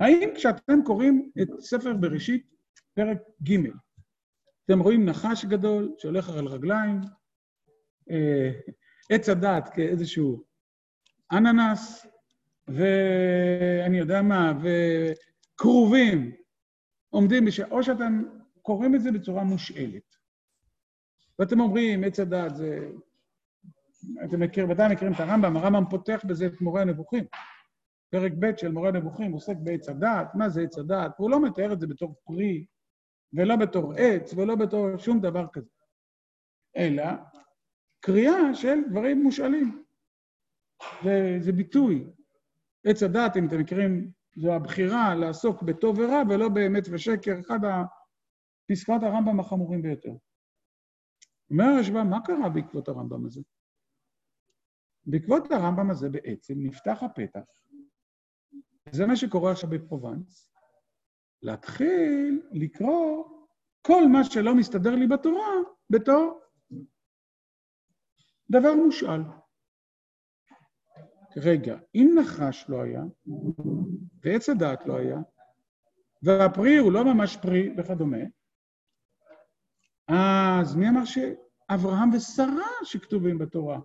[0.00, 2.46] האם כשאתם קוראים את ספר בראשית,
[2.94, 3.56] פרק ג',
[4.64, 7.00] אתם רואים נחש גדול שהולך על רגליים,
[8.10, 8.50] אה,
[9.10, 10.44] עץ הדת כאיזשהו
[11.32, 12.06] אננס,
[12.68, 16.32] ואני יודע מה, וכרובים
[17.10, 17.60] עומדים, בש...
[17.60, 18.22] או שאתם
[18.62, 20.16] קוראים את זה בצורה מושאלת.
[21.38, 22.88] ואתם אומרים, עץ הדת זה...
[24.24, 27.24] אתם מכיר, ודאי מכירים את הרמב"ם, הרמב"ם פותח בזה את מורה הנבוכים.
[28.10, 31.12] פרק ב' של מורה הנבוכים עוסק בעץ הדת, מה זה עץ הדת?
[31.18, 32.66] והוא לא מתאר את זה בתור פרי,
[33.32, 35.70] ולא בתור עץ, ולא בתור שום דבר כזה.
[36.76, 37.04] אלא
[38.00, 39.84] קריאה של דברים מושאלים.
[41.04, 42.06] זה, זה ביטוי.
[42.84, 49.02] עץ הדת, אם אתם מכירים, זו הבחירה לעסוק בטוב ורע ולא באמת ושקר, אחד הפסקאות
[49.02, 50.12] הרמב"ם החמורים ביותר.
[51.50, 53.40] אומר הרשב"א, מה קרה בעקבות הרמב"ם הזה?
[55.06, 57.40] בעקבות הרמב"ם הזה בעצם נפתח הפתח,
[58.92, 60.52] זה מה שקורה עכשיו בפרובנס,
[61.42, 63.24] להתחיל לקרוא
[63.82, 65.52] כל מה שלא מסתדר לי בתורה
[65.90, 66.40] בתור
[68.50, 69.20] דבר מושאל.
[71.36, 73.02] רגע, אם נחש לא היה,
[74.24, 75.16] ועץ הדעת לא היה,
[76.22, 78.18] והפרי הוא לא ממש פרי וכדומה,
[80.08, 83.80] אז מי אמר שאברהם ושרה שכתובים בתורה?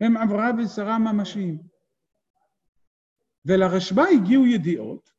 [0.00, 1.58] הם אברהם ושרה ממשיים.
[3.44, 5.10] ולרשב"א הגיעו ידיעות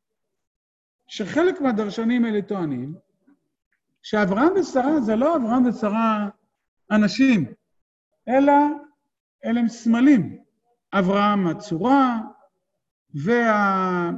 [1.07, 2.95] שחלק מהדרשנים האלה טוענים
[4.01, 6.29] שאברהם ושרה זה לא אברהם ושרה
[6.91, 7.53] אנשים,
[8.27, 8.53] אלא
[9.45, 10.41] אלה הם סמלים.
[10.93, 12.19] אברהם הצורה,
[13.15, 14.13] ושרה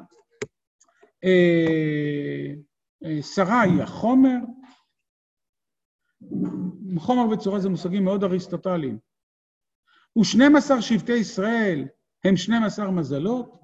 [3.56, 4.38] אה, היא החומר.
[6.98, 9.00] חומר וצורה זה מושגים מאוד אריסטוטליים.
[10.20, 11.88] ושנים עשר שבטי ישראל
[12.24, 13.62] הם שנים עשר מזלות.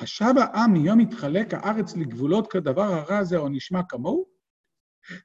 [0.00, 4.26] השב העם מיום יתחלק הארץ לגבולות כדבר הרע הזה או נשמע כמוהו?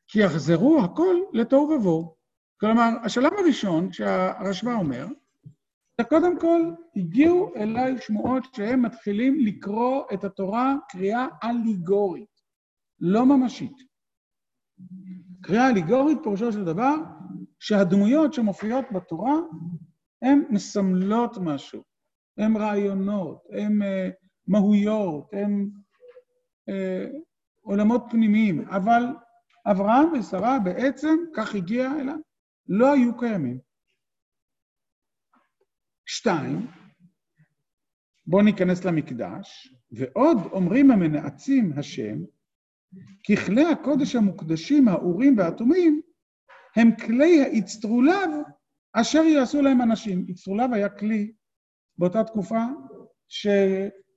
[0.07, 2.15] כי יחזרו הכל לתוהו ובוהו.
[2.59, 5.05] כלומר, השלב הראשון שהרשב"א אומר,
[6.09, 6.61] קודם כל,
[6.95, 12.41] הגיעו אליי שמועות שהם מתחילים לקרוא את התורה קריאה אליגורית,
[12.99, 13.75] לא ממשית.
[15.41, 16.95] קריאה אליגורית פירושו של דבר
[17.59, 19.35] שהדמויות שמופיעות בתורה
[20.21, 21.83] הן מסמלות משהו,
[22.37, 23.85] הן רעיונות, הן uh,
[24.49, 25.69] מהויות, הן
[26.69, 26.73] uh,
[27.61, 29.03] עולמות פנימיים, אבל
[29.71, 32.17] אברהם ושרה בעצם, כך הגיע אליו,
[32.67, 33.59] לא היו קיימים.
[36.05, 36.67] שתיים,
[38.27, 42.17] בואו ניכנס למקדש, ועוד אומרים המנעצים השם,
[43.23, 46.01] כי כלי הקודש המוקדשים, האורים והתומים,
[46.75, 48.29] הם כלי האצטרולב
[48.93, 50.25] אשר יעשו להם אנשים.
[50.31, 51.33] אצטרולב היה כלי
[51.97, 52.63] באותה תקופה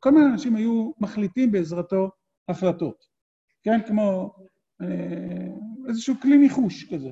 [0.03, 2.11] שכל מיני אנשים היו מחליטים בעזרתו
[2.49, 3.05] החלטות.
[3.63, 4.35] כן, כמו
[4.83, 5.47] אה,
[5.89, 7.11] איזשהו כלי ניחוש כזה.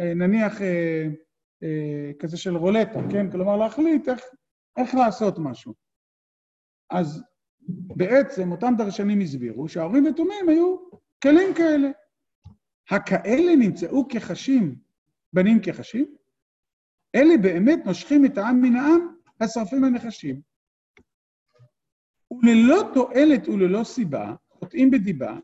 [0.00, 1.08] אה, נניח אה,
[2.18, 3.30] כזה של רולטה, כן?
[3.30, 4.20] כלומר להחליט איך,
[4.76, 5.74] איך לעשות משהו.
[6.90, 7.22] אז
[7.96, 10.76] בעצם אותם דרשנים הסבירו שההורים ותומים היו
[11.22, 11.88] כלים כאלה.
[12.90, 14.76] הכאלה נמצאו כחשים,
[15.32, 16.16] בנים כחשים,
[17.14, 20.51] אלה באמת נושכים את העם מן העם, השרפים הנחשים.
[22.42, 25.38] וללא תועלת וללא סיבה, חוטאים בדיבה,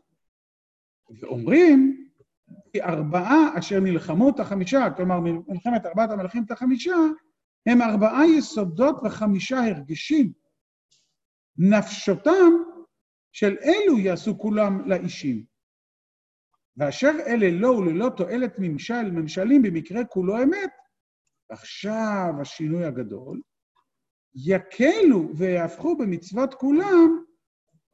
[1.21, 2.07] ואומרים,
[2.73, 6.95] כי ארבעה אשר נלחמו את החמישה, כלומר מלחמת ארבעת המלכים את החמישה,
[7.65, 10.31] הם ארבעה יסודות וחמישה הרגשים.
[11.57, 12.51] נפשותם
[13.31, 15.43] של אלו יעשו כולם לאישים.
[16.77, 20.71] ואשר אלה לא וללא תועלת ממשל, ממשלים במקרה כולו אמת,
[21.49, 23.41] עכשיו השינוי הגדול,
[24.35, 27.23] יקלו ויהפכו במצוות כולם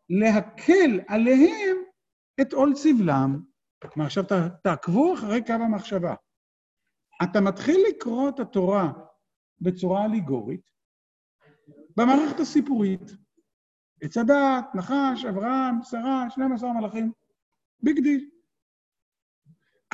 [0.10, 1.78] להקל עליהם
[2.42, 3.42] את עול סבלם.
[3.82, 4.24] כלומר, עכשיו
[4.64, 6.16] תעקבו אחרי קו המחשבה.
[7.24, 8.92] אתה מתחיל לקרוא את התורה
[9.62, 10.72] בצורה אליגורית
[11.98, 13.02] במערכת הסיפורית.
[14.02, 17.12] עץ הדת, נחש, אברהם, שרה, 12 מלאכים,
[17.84, 18.30] big deal.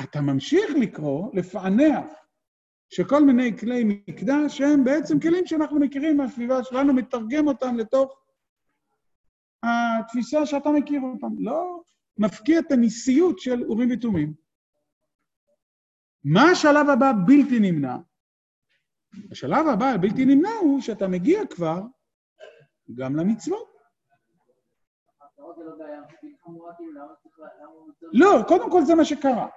[0.00, 2.21] אתה ממשיך לקרוא, לפענח,
[2.92, 8.22] שכל מיני כלי מקדש שהם בעצם כלים שאנחנו מכירים מהסביבה שלנו, מתרגם אותם לתוך
[9.62, 11.34] התפיסה שאתה מכיר אותם.
[11.38, 11.82] לא
[12.18, 14.34] מפקיע את הניסיות של אורים ותומים.
[16.24, 17.96] מה השלב הבא בלתי נמנע?
[19.30, 21.80] השלב הבא הבלתי נמנע הוא שאתה מגיע כבר
[22.94, 23.68] גם למצוות.
[28.12, 29.48] לא, קודם כל זה מה שקרה.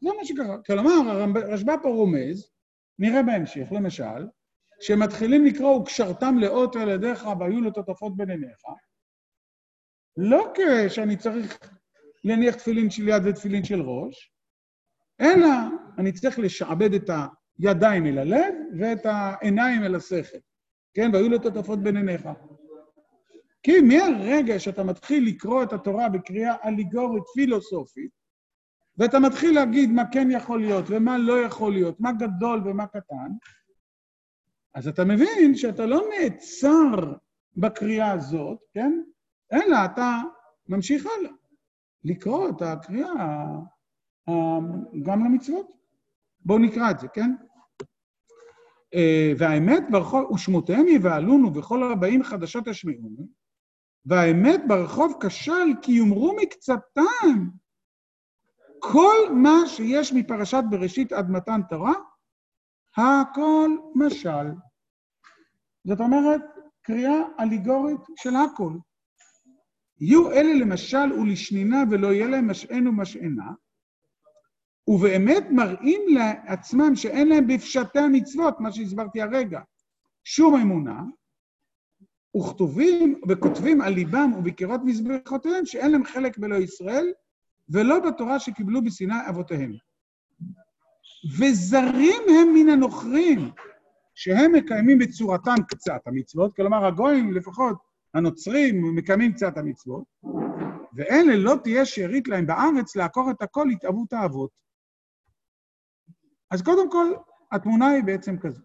[0.00, 0.62] זה מה שקרה.
[0.62, 0.92] כלומר,
[1.36, 2.57] הרשב"א פה רומז,
[2.98, 4.26] נראה בהמשך, למשל,
[4.80, 8.62] שמתחילים לקרוא וקשרתם לאות על ידיך והיו לטוטפות בין עיניך,
[10.16, 11.58] לא כשאני צריך
[12.24, 14.32] להניח תפילין של יד ותפילין של ראש,
[15.20, 15.48] אלא
[15.98, 17.10] אני צריך לשעבד את
[17.58, 20.38] הידיים אל הלב ואת העיניים אל השכל,
[20.94, 21.10] כן?
[21.12, 22.28] והיו לטוטפות בין עיניך.
[23.62, 28.10] כי מהרגע שאתה מתחיל לקרוא את התורה בקריאה אליגורית פילוסופית,
[28.98, 33.32] ואתה מתחיל להגיד מה כן יכול להיות ומה לא יכול להיות, מה גדול ומה קטן,
[34.74, 37.12] אז אתה מבין שאתה לא נעצר
[37.56, 39.02] בקריאה הזאת, כן?
[39.52, 40.20] אלא אתה
[40.68, 41.32] ממשיך הלאה,
[42.04, 43.46] לקרוא את הקריאה
[45.02, 45.66] גם למצוות.
[46.40, 47.34] בואו נקרא את זה, כן?
[48.94, 53.28] אה, והאמת ברחוב, ושמותיהם יבהלונו וכל הבאים חדשות ישמעונו,
[54.06, 57.48] והאמת ברחוב כשל כי יאמרו מקצתם
[58.78, 61.92] כל מה שיש מפרשת בראשית עד מתן תורה,
[62.96, 64.46] הכל משל.
[65.84, 66.40] זאת אומרת,
[66.82, 68.72] קריאה אליגורית של הכל.
[70.00, 73.52] יהיו אלה למשל ולשנינה ולא יהיה להם משען ומשענה,
[74.88, 79.60] ובאמת מראים לעצמם שאין להם בפשטי המצוות, מה שהסברתי הרגע,
[80.24, 81.02] שום אמונה,
[82.36, 87.12] וכתובים וכותבים על ליבם ובקירות מזבחותיהם שאין להם חלק בלא ישראל,
[87.70, 89.76] ולא בתורה שקיבלו בסיני אבותיהם.
[91.38, 93.50] וזרים הם מן הנוכרים,
[94.14, 97.76] שהם מקיימים בצורתם קצת המצוות, כלומר הגויים לפחות,
[98.14, 100.04] הנוצרים, מקיימים קצת המצוות,
[100.92, 104.50] ואלה לא תהיה שארית להם בארץ לעקור את הכל התאוות האבות.
[106.50, 107.06] אז קודם כל,
[107.52, 108.64] התמונה היא בעצם כזאת.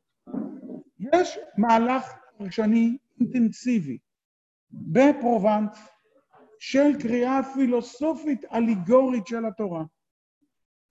[1.00, 3.98] יש מהלך פרשני אינטנסיבי
[4.72, 5.88] בפרובנס
[6.66, 9.84] של קריאה פילוסופית אליגורית של התורה,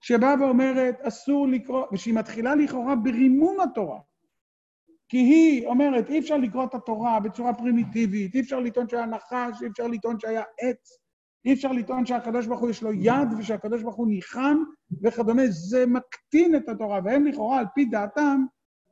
[0.01, 3.99] שבאה ואומרת, אסור לקרוא, ושהיא מתחילה לכאורה ברימון התורה.
[5.09, 9.61] כי היא אומרת, אי אפשר לקרוא את התורה בצורה פרימיטיבית, אי אפשר לטעון שהיה נחש,
[9.61, 10.97] אי אפשר לטעון שהיה עץ,
[11.45, 14.57] אי אפשר לטעון שהקדוש ברוך הוא יש לו יד ושהקדוש ברוך הוא ניחן
[15.03, 18.45] וכדומה, זה מקטין את התורה, והם לכאורה, על פי דעתם,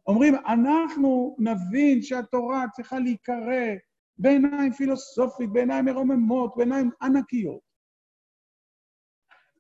[0.08, 3.76] אומרים, אנחנו נבין שהתורה צריכה להיקרא
[4.22, 7.72] בעיניים פילוסופית, בעיניים מרוממות, בעיניים ענקיות.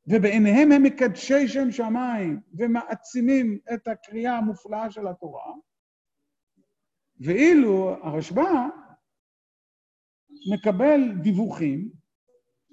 [0.08, 5.54] ובעיניהם הם מקדשי שם שמיים ומעצימים את הקריאה המופלאה של התורה,
[7.20, 8.42] ואילו הרשב"א
[10.54, 11.90] מקבל דיווחים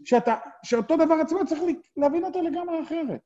[0.05, 0.35] שאתה,
[0.65, 1.61] שאותו דבר עצמו צריך
[1.97, 3.21] להבין אותו לגמרי אחרת.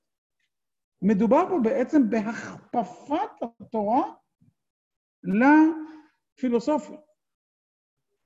[1.02, 4.14] מדובר פה בעצם בהכפפת התורה
[6.38, 6.98] לפילוסופיה.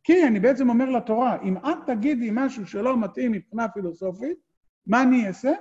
[0.07, 4.39] כי אני בעצם אומר לתורה, אם את תגידי משהו שלא מתאים מבחינה פילוסופית,
[4.87, 5.53] מה אני אעשה?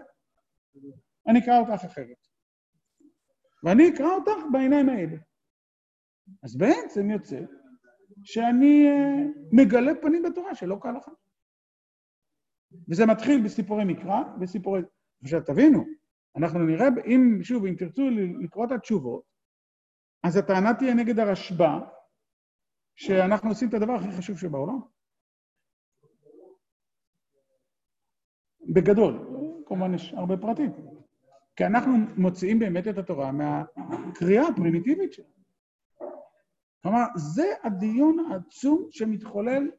[1.28, 2.28] אני אקרא אותך אחרת.
[3.64, 5.18] ואני אקרא אותך בעיניים האלה.
[6.44, 7.40] אז בעצם יוצא
[8.24, 11.12] שאני אה, מגלה פנים בתורה שלא כהלכה.
[12.90, 14.82] וזה מתחיל בסיפורי מקרא, בסיפורי...
[15.24, 15.86] עכשיו תבינו,
[16.36, 18.10] אנחנו נראה, אם, שוב, אם תרצו
[18.44, 19.24] לקרוא את התשובות,
[20.24, 21.95] אז הטענה תהיה נגד הרשב"א,
[22.96, 24.80] שאנחנו עושים את הדבר הכי חשוב שבעולם.
[28.74, 29.28] בגדול,
[29.66, 30.72] כמובן יש הרבה פרטים.
[31.56, 35.26] כי אנחנו מוציאים באמת את התורה מהקריאה הפרימיטיבית שלה.
[36.84, 39.72] כלומר, זה הדיון העצום שמתחולל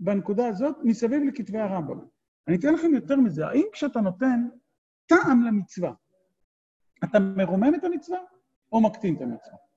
[0.00, 2.00] בנקודה הזאת מסביב לכתבי הרמב"ם.
[2.48, 4.48] אני אתן לכם יותר מזה, האם כשאתה נותן
[5.06, 5.92] טעם למצווה,
[7.04, 8.18] אתה מרומם את המצווה
[8.72, 9.69] או מקטין את המצווה?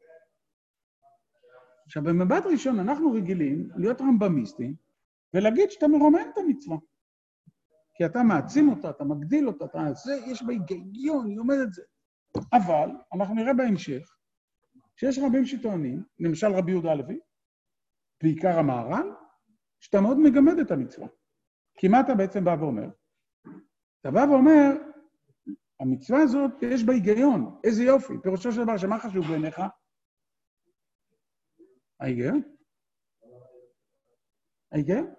[1.93, 4.75] עכשיו, במבט ראשון אנחנו רגילים להיות רמב"מיסטים
[5.33, 6.77] ולהגיד שאתה מרומם את המצווה.
[7.93, 9.93] כי אתה מעצים אותה, אתה מגדיל אותה, אתה...
[9.93, 11.81] זה, יש בה היגיון, היא עומדת זה.
[12.53, 14.15] אבל, אנחנו נראה בהמשך,
[14.95, 17.19] שיש רבים שטוענים, למשל רבי יהודה הלוי,
[18.23, 19.11] בעיקר המהר"ל,
[19.79, 21.07] שאתה מאוד מגמד את המצווה.
[21.77, 22.89] כי מה אתה בעצם בא ואומר?
[24.01, 24.71] אתה בא ואומר,
[25.79, 28.13] המצווה הזאת, יש בה היגיון, איזה יופי.
[28.23, 29.61] פירושו של דבר, שמה חשוב בעיניך?
[32.03, 32.41] ההיגיון?
[34.71, 35.13] ההיגיון?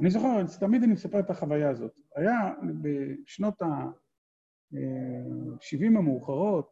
[0.00, 2.00] אני זוכר, תמיד אני מספר את החוויה הזאת.
[2.16, 6.70] היה בשנות ה-70 המאוחרות,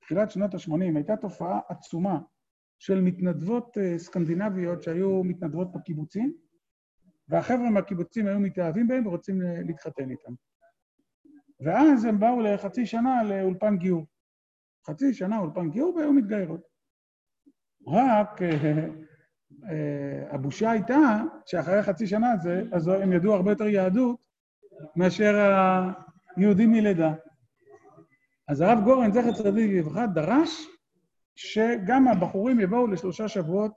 [0.00, 2.20] תחילת שנות ה-80, הייתה תופעה עצומה
[2.78, 6.34] של מתנדבות אה, סקנדינביות שהיו מתנדבות בקיבוצים,
[7.28, 10.32] והחבר'ה מהקיבוצים היו מתאהבים בהם ורוצים להתחתן איתם.
[11.60, 14.06] ואז הם באו לחצי שנה לאולפן גיור.
[14.86, 16.77] חצי שנה אולפן גיור והיו מתגיירות.
[17.90, 18.86] רק אה,
[19.70, 24.16] אה, הבושה הייתה שאחרי חצי שנה הזה, אז הם ידעו הרבה יותר יהדות
[24.96, 25.34] מאשר
[26.36, 27.14] היהודים מלידה.
[28.48, 30.66] אז הרב גורן, זכר צדיק לברכה, דרש
[31.36, 33.72] שגם הבחורים יבואו לשלושה שבועות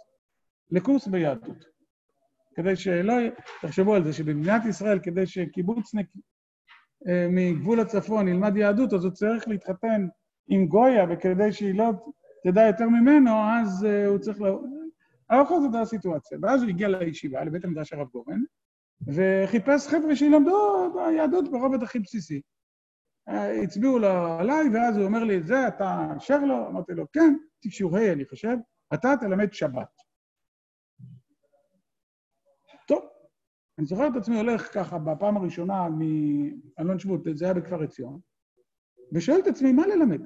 [0.72, 1.66] לקורס ביהדות.
[2.56, 3.14] כדי שלא...
[3.62, 6.08] תחשבו על זה, שבמדינת ישראל, כדי שקיבוצניק
[7.08, 10.08] אה, מגבול הצפון ילמד יהדות, אז הוא צריך להתחתן
[10.48, 11.92] עם גויה, וכדי שהיא לא
[12.44, 14.42] תדע יותר ממנו, אז אה, הוא צריך...
[14.42, 14.50] לה...
[15.30, 16.38] אבל בכל זאת הסיטואציה.
[16.42, 18.42] ואז הוא הגיע לישיבה, לבית המדרש הרב גורן,
[19.08, 22.42] וחיפש חבר'ה שילמדו ביהדות ברובד הכי בסיסי.
[23.64, 26.68] הצביעו לו עליי, ואז הוא אומר לי, זה, אתה אשר לו?
[26.68, 28.58] אמרתי לו, כן, תקשיב, אני חושב,
[28.94, 30.02] אתה תלמד שבת.
[32.88, 33.04] טוב,
[33.78, 38.20] אני זוכר את עצמי הולך ככה בפעם הראשונה מאלון שבות, זה היה בכפר עציון,
[39.14, 40.22] ושואל את עצמי, מה ללמד?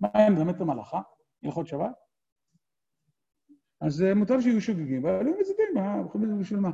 [0.00, 1.00] מה, אני מלמד את המלאכה?
[1.44, 1.94] הלכות שבת?
[3.80, 6.70] אז אה, מותר שיהיו שוגגים, אבל היו מזידים, בשביל מה?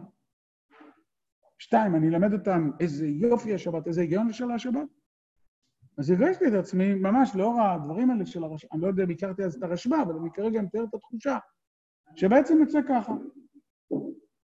[1.59, 4.89] שתיים, אני אלמד אותם איזה יופי השבת, איזה היגיון של השבת.
[5.99, 9.45] אז הרגשתי את עצמי, ממש לאור הדברים האלה של הרשב"א, אני לא יודע אם הכרתי
[9.45, 11.39] אז את הרשב"א, אבל אני כרגע מתאר את התחושה,
[12.16, 13.12] שבעצם יוצא ככה,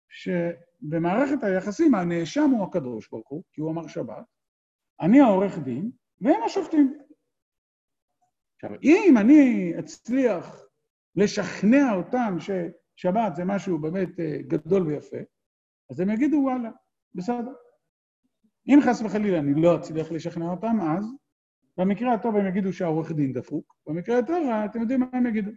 [0.09, 4.25] שבמערכת היחסים הנאשם הוא הקדוש ברוך הוא, כי הוא אמר שבת,
[5.01, 6.99] אני העורך דין, והם השופטים.
[8.65, 10.67] עכשיו, אם אני אצליח
[11.17, 15.17] לשכנע אותם ששבת זה משהו באמת אה, גדול ויפה,
[15.91, 16.71] אז הם יגידו וואלה,
[17.15, 17.53] בסדר.
[18.69, 21.05] אם חס וחלילה אני לא אצליח לשכנע אותם, אז
[21.77, 25.51] במקרה הטוב הם יגידו שהעורך דין דפוק, במקרה היותר רע, אתם יודעים מה הם יגידו.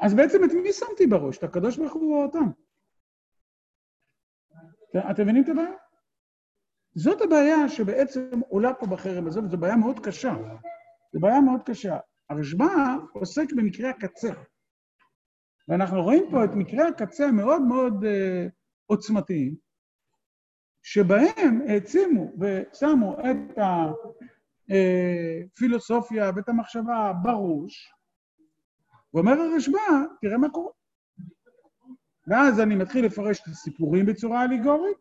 [0.00, 1.38] אז בעצם את מי שמתי בראש?
[1.38, 2.50] את הקדוש ברוך הוא או אותם?
[5.10, 5.72] אתם מבינים את הבעיה?
[6.94, 10.34] זאת הבעיה שבעצם עולה פה בחרם הזה, וזו בעיה מאוד קשה.
[11.12, 11.98] זו בעיה מאוד קשה.
[12.30, 12.64] הרשב"א
[13.12, 14.32] עוסק במקרה הקצה.
[15.68, 18.50] ואנחנו רואים פה את מקרי הקצה המאוד מאוד uh,
[18.86, 19.54] עוצמתיים,
[20.82, 23.58] שבהם העצימו ושמו את
[24.68, 27.94] הפילוסופיה אה, ואת המחשבה בראש,
[29.14, 29.78] ואומר הרשב"א,
[30.20, 30.72] תראה מה קורה.
[32.26, 34.98] ואז אני מתחיל לפרש את הסיפורים בצורה אליגורית,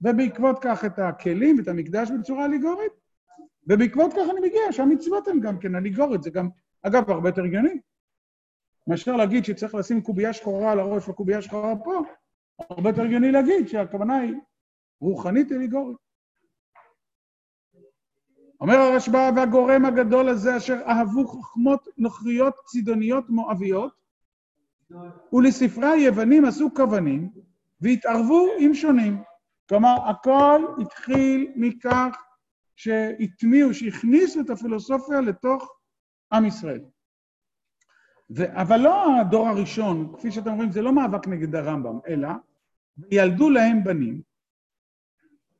[0.00, 2.92] ובעקבות כך את הכלים ואת המקדש בצורה אליגורית,
[3.66, 6.48] ובעקבות כך אני מגיע שהמצוות הן גם כן אליגורית, זה גם,
[6.82, 7.80] אגב, הרבה יותר הגיוני.
[8.86, 12.02] מאשר להגיד שצריך לשים קובייה שחורה על הראש וקובייה שחורה פה,
[12.70, 14.34] הרבה יותר הגיוני להגיד שהכוונה היא
[15.00, 15.96] רוחנית אליגורית.
[18.60, 23.92] אומר הרשב"א, והגורם הגדול הזה אשר אהבו חוכמות נוכריות צידוניות מואביות,
[25.32, 27.30] ולספרי היוונים עשו כוונים,
[27.80, 29.22] והתערבו עם שונים.
[29.68, 32.16] כלומר, הכל התחיל מכך
[32.80, 35.78] שהטמיעו, שהכניסו את הפילוסופיה לתוך
[36.32, 36.80] עם ישראל.
[38.36, 38.60] ו...
[38.62, 42.28] אבל לא הדור הראשון, כפי שאתם רואים, זה לא מאבק נגד הרמב"ם, אלא
[43.10, 44.22] ילדו להם בנים,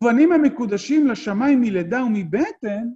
[0.03, 2.89] ובנים המקודשים לשמיים מלידה ומבטן,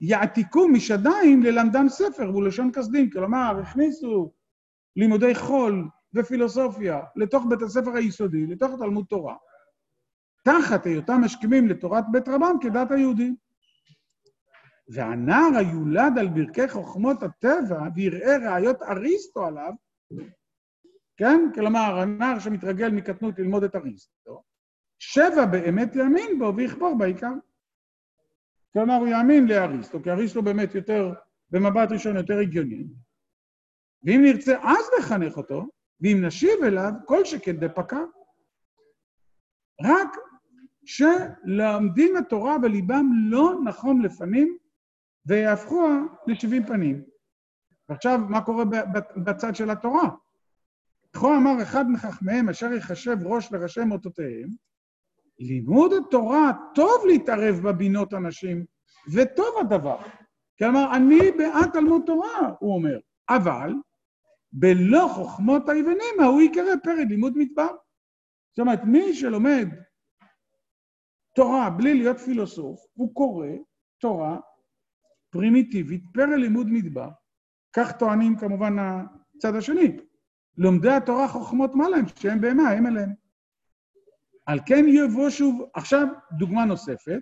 [0.00, 3.10] יעתיקו משדיים ללמדם ספר ולשון כסדים.
[3.10, 4.32] כלומר, הכניסו
[4.96, 9.36] לימודי חול ופילוסופיה לתוך בית הספר היסודי, לתוך תלמוד תורה,
[10.46, 13.36] תחת היותם משכימים לתורת בית רבם כדת היהודים.
[14.88, 19.72] והנער היולד על ברכי חוכמות הטבע ויראה ראיות אריסטו עליו,
[21.16, 21.50] כן?
[21.54, 24.42] כלומר, הנער שמתרגל מקטנות ללמוד את אריסטו,
[24.98, 27.32] שבע באמת יאמין בו ויכפור בעיקר.
[28.72, 31.12] כלומר, הוא יאמין לאריסטו, כי אריסטו באמת יותר,
[31.50, 32.84] במבט ראשון יותר הגיוני.
[34.02, 35.66] ואם נרצה אז לחנך אותו,
[36.00, 38.00] ואם נשיב אליו, כל שכן דפקה.
[39.82, 40.08] רק
[40.86, 44.56] שלומדים התורה בליבם לא נכון לפנים,
[45.26, 45.88] ויהפכו
[46.26, 47.02] לשבעים פנים.
[47.88, 48.64] ועכשיו, מה קורה
[49.16, 50.08] בצד של התורה?
[51.12, 54.48] כה אמר אחד מחכמיהם, אשר יחשב ראש לראשי מוטותיהם,
[55.38, 58.64] לימוד התורה טוב להתערב בבינות אנשים,
[59.14, 59.98] וטוב הדבר.
[60.58, 63.72] כלומר, אני בעד תלמוד תורה, הוא אומר, אבל
[64.52, 67.68] בלא חוכמות היוונים, ההוא יקרא פרד לימוד מדבר.
[68.50, 69.68] זאת אומרת, מי שלומד
[71.36, 73.46] תורה בלי להיות פילוסוף, הוא קורא
[74.00, 74.38] תורה
[75.30, 77.08] פרימיטיבית, פרא לימוד מדבר,
[77.72, 79.96] כך טוענים כמובן הצד השני.
[80.56, 83.12] לומדי התורה חוכמות מה להם, שהם בהמה, הם אליהם.
[84.46, 86.06] על כן יבוא שוב, עכשיו
[86.38, 87.20] דוגמה נוספת,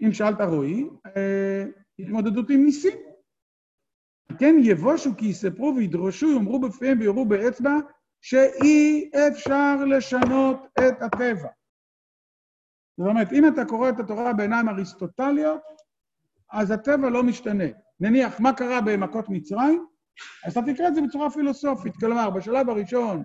[0.00, 0.84] אם שאלת רועי,
[1.16, 1.64] אה,
[1.98, 2.98] התמודדות עם ניסים.
[4.28, 7.74] על כן יבושו כי יספרו וידרשו, יאמרו בפיהם ויורו באצבע,
[8.20, 11.48] שאי אפשר לשנות את הטבע.
[12.98, 15.60] זאת אומרת, אם אתה קורא את התורה בעיניים אריסטוטליות,
[16.52, 17.64] אז הטבע לא משתנה.
[18.00, 19.86] נניח, מה קרה במכות מצרים?
[20.44, 21.96] אז אתה תקרא את זה בצורה פילוסופית.
[21.96, 23.22] כלומר, בשלב הראשון,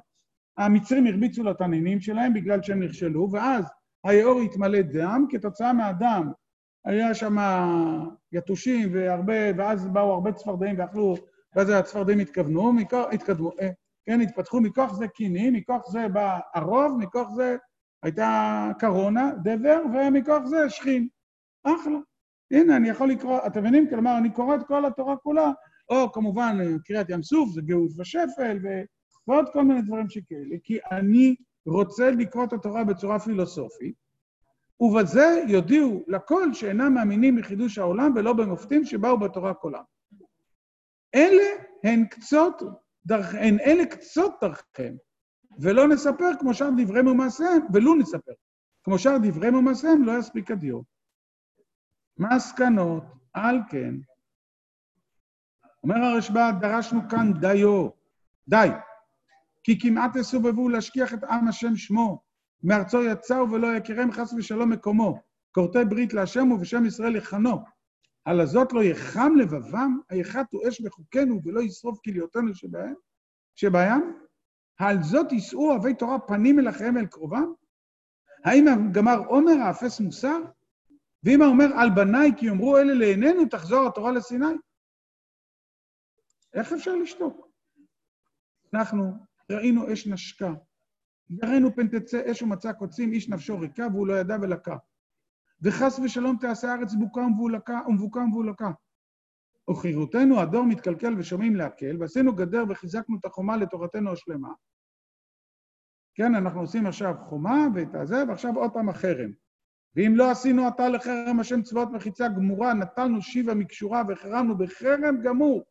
[0.57, 3.65] המצרים הרביצו לתנינים שלהם בגלל שהם נכשלו, ואז
[4.03, 6.31] היאור התמלא דם, כתוצאה מהדם
[6.85, 7.35] היה שם
[8.31, 11.15] יתושים והרבה, ואז באו הרבה צפרדעים ואכלו,
[11.55, 13.69] ואז הצפרדעים התכוונו, מכוח, התקדמו, אה,
[14.05, 17.57] כן, התפתחו, מכוח זה קינים, מכוח זה בא הרוב, מכוח זה
[18.07, 21.07] הייתה קרונה, דבר, ומכוח זה שכין.
[21.63, 21.97] אחלה.
[22.51, 23.89] הנה, אני יכול לקרוא, אתם מבינים?
[23.89, 25.51] כלומר, אני קורא את כל התורה כולה,
[25.89, 28.67] או כמובן קריאת ים סוף, זה גאות ושפל, ו...
[29.27, 31.35] ועוד כל מיני דברים שכאלה, כי אני
[31.65, 33.95] רוצה לקרוא את התורה בצורה פילוסופית,
[34.79, 39.83] ובזה יודיעו לכל שאינם מאמינים בחידוש העולם ולא במופתים שבאו בתורה כולם.
[41.15, 41.47] אלה
[41.83, 42.61] הן קצות
[43.05, 43.35] דרכ...
[43.35, 44.95] אלה קצות דרכיהם,
[45.59, 48.31] ולא נספר כמו שאר דבריהם ומעשיהם, ולו נספר.
[48.83, 50.81] כמו שאר דבריהם ומעשיהם לא יספיק הדיו.
[52.17, 53.03] מסקנות,
[53.33, 53.95] על כן,
[55.83, 57.89] אומר הרשב"א, דרשנו כאן דיו,
[58.47, 58.67] די,
[59.63, 62.21] כי כמעט יסובבו להשכיח את עם השם שמו,
[62.63, 67.63] מארצו יצאו ולא יכירם חס ושלום מקומו, כורתי ברית להשם ובשם ישראל יכנו.
[68.25, 72.93] על הזאת לא יחם לבבם, היחתו אש בחוקנו ולא ישרוף כליותינו שבהם,
[73.55, 74.26] שבים?
[74.77, 77.53] על זאת יישאו אוהבי תורה פנים אל אחיהם אל קרובם?
[78.45, 80.37] האם הגמר עומר האפס מוסר?
[81.23, 84.45] ואם האומר על בניי כי יאמרו אלה לעינינו, תחזור התורה לסיני?
[86.53, 87.47] איך אפשר לשתוק?
[88.73, 89.13] אנחנו
[89.51, 90.53] ראינו אש נשקה,
[91.29, 94.77] יראנו פן תצא אש ומצא קוצים, איש נפשו ריקה והוא לא ידע ולקה.
[95.61, 97.21] וחס ושלום תעשה הארץ בוקה
[97.87, 98.71] ומבוקה ומבולקה.
[99.69, 104.53] וכראותנו הדור מתקלקל ושומעים להקל, ועשינו גדר וחיזקנו את החומה לתורתנו השלמה.
[106.15, 109.31] כן, אנחנו עושים עכשיו חומה ואת הזה, ועכשיו עוד פעם החרם.
[109.95, 115.63] ואם לא עשינו עתה לחרם השם צבאות מחיצה גמורה, נטלנו שיבה מקשורה והחרמנו בחרם גמור.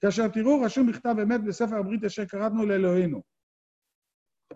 [0.00, 3.22] כאשר תראו רשום בכתב אמת בספר הברית אשר קראתנו לאלוהינו.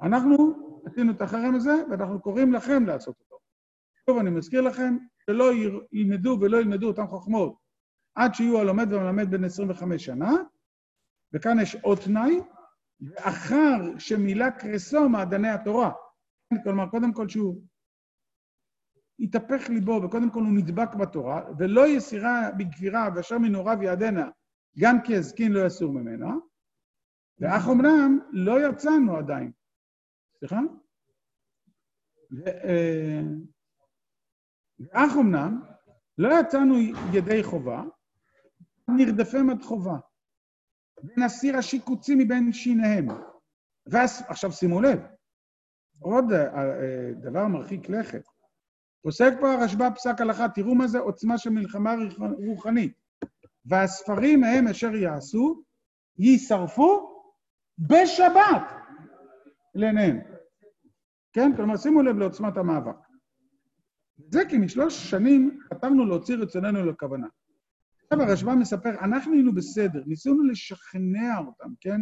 [0.02, 0.54] אנחנו
[0.86, 3.38] עשינו את החרם הזה, ואנחנו קוראים לכם לעשות אותו.
[4.06, 5.50] טוב, אני מזכיר לכם שלא
[5.92, 7.59] ילמדו ולא ילמדו אותם חוכמות
[8.14, 10.30] עד שיהיו הלומד והמלמד בין 25 שנה,
[11.32, 12.40] וכאן יש עוד תנאי,
[13.00, 15.92] ואחר שמילא קרסו מעדני התורה.
[16.64, 17.62] כלומר, קודם כל שהוא
[19.18, 24.28] יתהפך ליבו, וקודם כל הוא נדבק בתורה, ולא יסירה בגבירה ואשר מנעוריו יעדנה,
[24.78, 26.34] גם כי הזקין לא יסור ממנה,
[27.38, 29.52] ואך אמנם לא יצאנו עדיין.
[30.38, 30.60] סליחה?
[32.46, 33.20] אה,
[34.78, 35.62] ואך אמנם
[36.18, 36.74] לא יצאנו
[37.12, 37.82] ידי חובה,
[38.96, 39.96] נרדפם עד חובה,
[41.04, 43.08] ונסיר השיקוצים מבין שיניהם.
[43.86, 44.98] ואז, עכשיו שימו לב,
[46.00, 48.22] עוד אה, דבר מרחיק לכת.
[49.02, 51.94] פוסק פה הרשב"א פסק הלכה, תראו מה זה עוצמה של מלחמה
[52.46, 52.92] רוחנית.
[53.64, 55.62] והספרים מהם אשר יעשו,
[56.18, 57.22] יישרפו
[57.78, 58.62] בשבת
[59.74, 60.20] לעיניהם.
[61.32, 61.56] כן?
[61.56, 62.96] כלומר, שימו לב לעוצמת המאבק.
[64.28, 67.26] זה כי משלוש שנים חתמנו להוציא רצוננו לכוונה.
[68.12, 72.00] עכשיו הרשב"א מספר, אנחנו היינו בסדר, ניסינו לשכנע אותם, כן?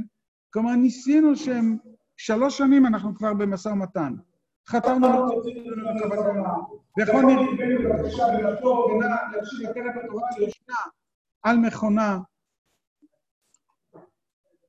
[0.51, 1.77] כלומר, ניסינו שהם,
[2.17, 4.15] שלוש שנים אנחנו כבר במשא ומתן.
[4.73, 5.09] לכוונה,
[6.99, 7.25] ויכול
[10.39, 10.77] לישנה
[11.43, 12.19] על מכונה,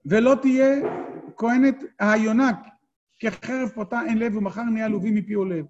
[0.05, 0.75] ולא תהיה
[1.37, 2.51] כהנת היונה,
[3.19, 5.65] כחרב פותה אין לב ומחר נהיה לובי מפי ולב.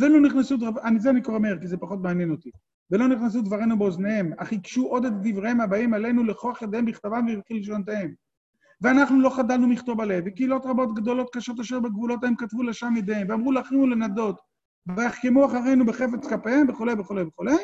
[0.00, 2.50] ולא נכנסו, אני זה אני קורא מהר, כי זה פחות מעניין אותי.
[2.90, 7.54] ולא נכנסו דברינו באוזניהם, אך הקשו עוד את דבריהם הבאים עלינו לכוח ידיהם בכתבם ובכי
[7.54, 8.14] לשונותיהם.
[8.80, 13.26] ואנחנו לא חדלנו מכתוב עליהם, וקהילות רבות גדולות קשות אשר בגבולות ההם כתבו לשם ידיהם,
[13.30, 14.40] ואמרו לאחים ולנדות,
[14.96, 17.56] ויחכמו אחרינו בחפץ כפיהם, וכולי וכולי וכולי.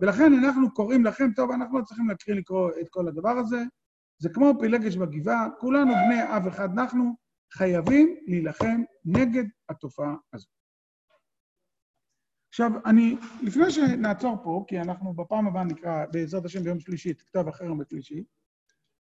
[0.00, 3.62] ולכן אנחנו קוראים לכם, טוב, אנחנו לא צריכים להקריא לקרוא את כל הדבר הזה.
[4.18, 7.16] זה כמו פילגש בגבעה, כולנו בני אב אחד אנחנו,
[7.52, 10.57] חייבים להילחם נגד התופעה הזאת.
[12.48, 17.22] עכשיו, אני, לפני שנעצור פה, כי אנחנו בפעם הבאה נקרא, בעזרת השם ביום שלישי, את
[17.22, 18.24] כתב אחר בשלישי,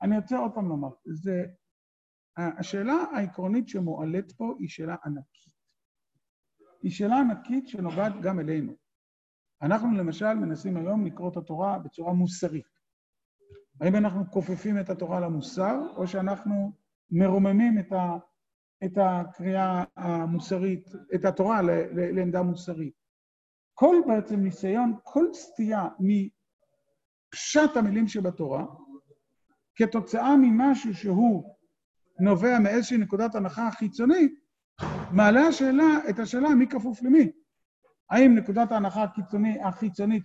[0.01, 1.45] אני רוצה עוד פעם לומר, זה,
[2.37, 5.53] השאלה העקרונית שמועלית פה היא שאלה ענקית.
[6.83, 8.73] היא שאלה ענקית שנוגעת גם אלינו.
[9.61, 12.79] אנחנו למשל מנסים היום לקרוא את התורה בצורה מוסרית.
[13.81, 16.71] האם אנחנו כופפים את התורה למוסר, או שאנחנו
[17.11, 18.17] מרוממים את, ה,
[18.85, 21.61] את הקריאה המוסרית, את התורה
[22.15, 22.98] לעמדה מוסרית?
[23.79, 28.65] כל בעצם ניסיון, כל סטייה מפשט המילים שבתורה,
[29.75, 31.55] כתוצאה ממשהו שהוא
[32.19, 34.33] נובע מאיזושהי נקודת הנחה חיצונית,
[35.11, 37.31] מעלה השאלה, את השאלה מי כפוף למי.
[38.09, 40.23] האם נקודת ההנחה החיצוני, החיצונית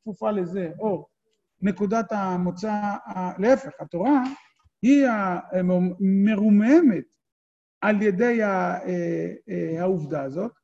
[0.00, 1.06] כפופה לזה, או
[1.60, 2.80] נקודת המוצא,
[3.38, 4.22] להפך, התורה
[4.82, 5.06] היא
[5.52, 7.04] המרוממת
[7.80, 8.78] על ידי אה,
[9.48, 10.59] אה, העובדה הזאת,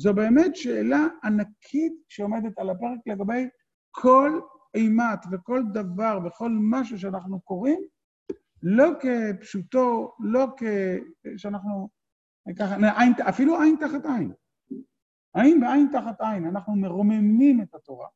[0.00, 3.48] זו באמת שאלה ענקית שעומדת על הפרק לגבי
[3.90, 4.40] כל
[4.74, 7.80] אימת וכל דבר וכל משהו שאנחנו קוראים,
[8.62, 10.46] לא כפשוטו, לא
[11.36, 11.88] כשאנחנו
[12.58, 12.76] ככה,
[13.28, 14.32] אפילו עין תחת עין.
[15.34, 18.08] עין בעין תחת עין, אנחנו מרוממים את התורה,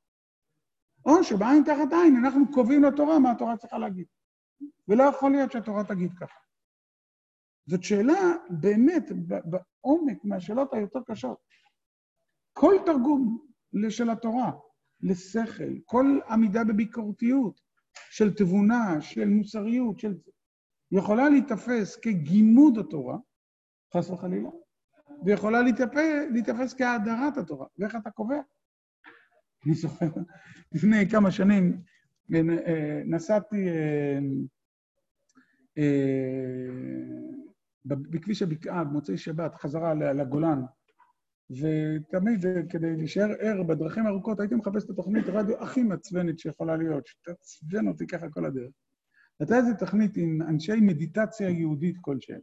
[1.07, 4.07] או שבעין תחת עין אנחנו קובעים לתורה מה התורה צריכה להגיד.
[4.89, 6.39] ולא יכול להיות שהתורה תגיד ככה.
[7.67, 11.39] זאת שאלה באמת בעומק מהשאלות היותר קשות.
[12.55, 13.39] כל תרגום
[13.89, 14.53] של התורה
[15.01, 17.61] לשכל, כל עמידה בביקורתיות
[18.11, 20.15] של תבונה, של מוסריות, של...
[20.91, 23.17] יכולה להיתפס כגימוד התורה,
[23.97, 24.49] חס וחלילה,
[25.25, 25.63] ויכולה
[26.33, 27.67] להיתפס כהאדרת התורה.
[27.79, 28.41] ואיך אתה קובע?
[29.67, 30.07] אני זוכר,
[30.73, 31.81] לפני כמה שנים
[32.35, 34.19] אה, נסעתי אה,
[35.79, 36.69] אה,
[37.85, 40.63] בכביש הבקעה, במוצאי שבת, חזרה לגולן,
[41.51, 47.07] ותמיד כדי להישאר ער בדרכים הארוכות, הייתי מחפש את התוכנית רדיו הכי מעצבנת שיכולה להיות,
[47.07, 48.73] שתעצבן אותי ככה כל הדרך.
[49.41, 52.41] הייתה איזו תוכנית עם אנשי מדיטציה יהודית כלשהם.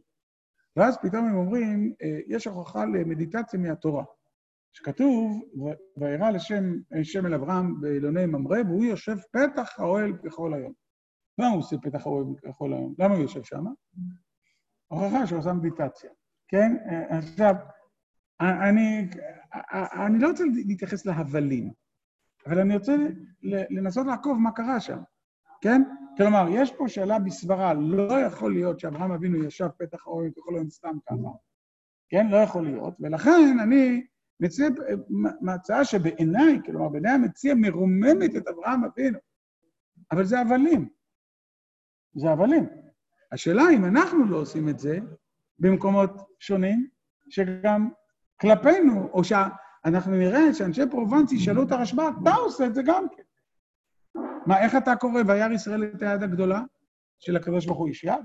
[0.76, 4.04] ואז פתאום הם אומרים, אה, יש הוכחה למדיטציה מהתורה.
[4.72, 5.42] שכתוב,
[5.96, 6.64] וירא לשם
[7.02, 10.72] שם אל אברהם באילוני ממרא, והוא יושב פתח האוהל ככל היום.
[11.38, 12.94] למה הוא עושה פתח האוהל ככל היום?
[12.98, 13.64] למה הוא יושב שם?
[14.88, 16.10] הוכחה שהוא עושה מדיטציה,
[16.48, 16.76] כן?
[16.88, 17.54] אה, עכשיו,
[18.42, 19.08] אני,
[20.06, 21.72] אני לא רוצה להתייחס להבלים,
[22.46, 22.96] אבל אני רוצה
[23.70, 24.98] לנסות לעקוב מה קרה שם,
[25.60, 25.82] כן?
[26.16, 30.70] כלומר, יש פה שאלה בסברה, לא יכול להיות שאברהם אבינו ישב פתח האוהל ככל היום
[30.70, 31.30] סתם ככה,
[32.08, 32.26] כן?
[32.26, 34.06] לא יכול להיות, ולכן אני
[34.40, 34.68] מציע
[35.40, 39.18] מהצעה שבעיניי, כלומר, בעיניי המציע מרוממת את אברהם אבינו,
[40.12, 40.88] אבל זה הבלים.
[42.14, 42.66] זה הבלים.
[43.32, 44.98] השאלה אם אנחנו לא עושים את זה
[45.58, 46.88] במקומות שונים,
[47.28, 47.90] שגם
[48.42, 53.22] כלפינו, או שאנחנו נראה שאנשי פרובנס ישאלו את הרשב"א, אתה עושה את זה גם כן.
[54.46, 56.62] מה, איך אתה קורא וירא ישראל את היד הגדולה
[57.18, 58.24] של הקדוש ברוך הוא איש יד?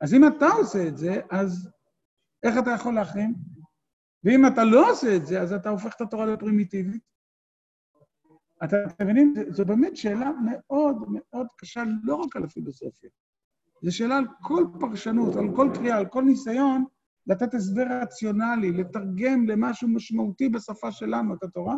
[0.00, 1.70] אז אם אתה עושה את זה, אז
[2.42, 3.34] איך אתה יכול להחרים?
[4.24, 7.02] ואם אתה לא עושה את זה, אז אתה הופך את התורה לפרימיטיבית.
[8.64, 9.34] אתם מבינים?
[9.48, 13.10] זו באמת שאלה מאוד מאוד קשה, לא רק על הפילוסופיה.
[13.82, 16.84] זו שאלה על כל פרשנות, על כל קריאה, על כל ניסיון
[17.26, 21.76] לתת הסבר רציונלי, לתרגם למשהו משמעותי בשפה שלנו את התורה,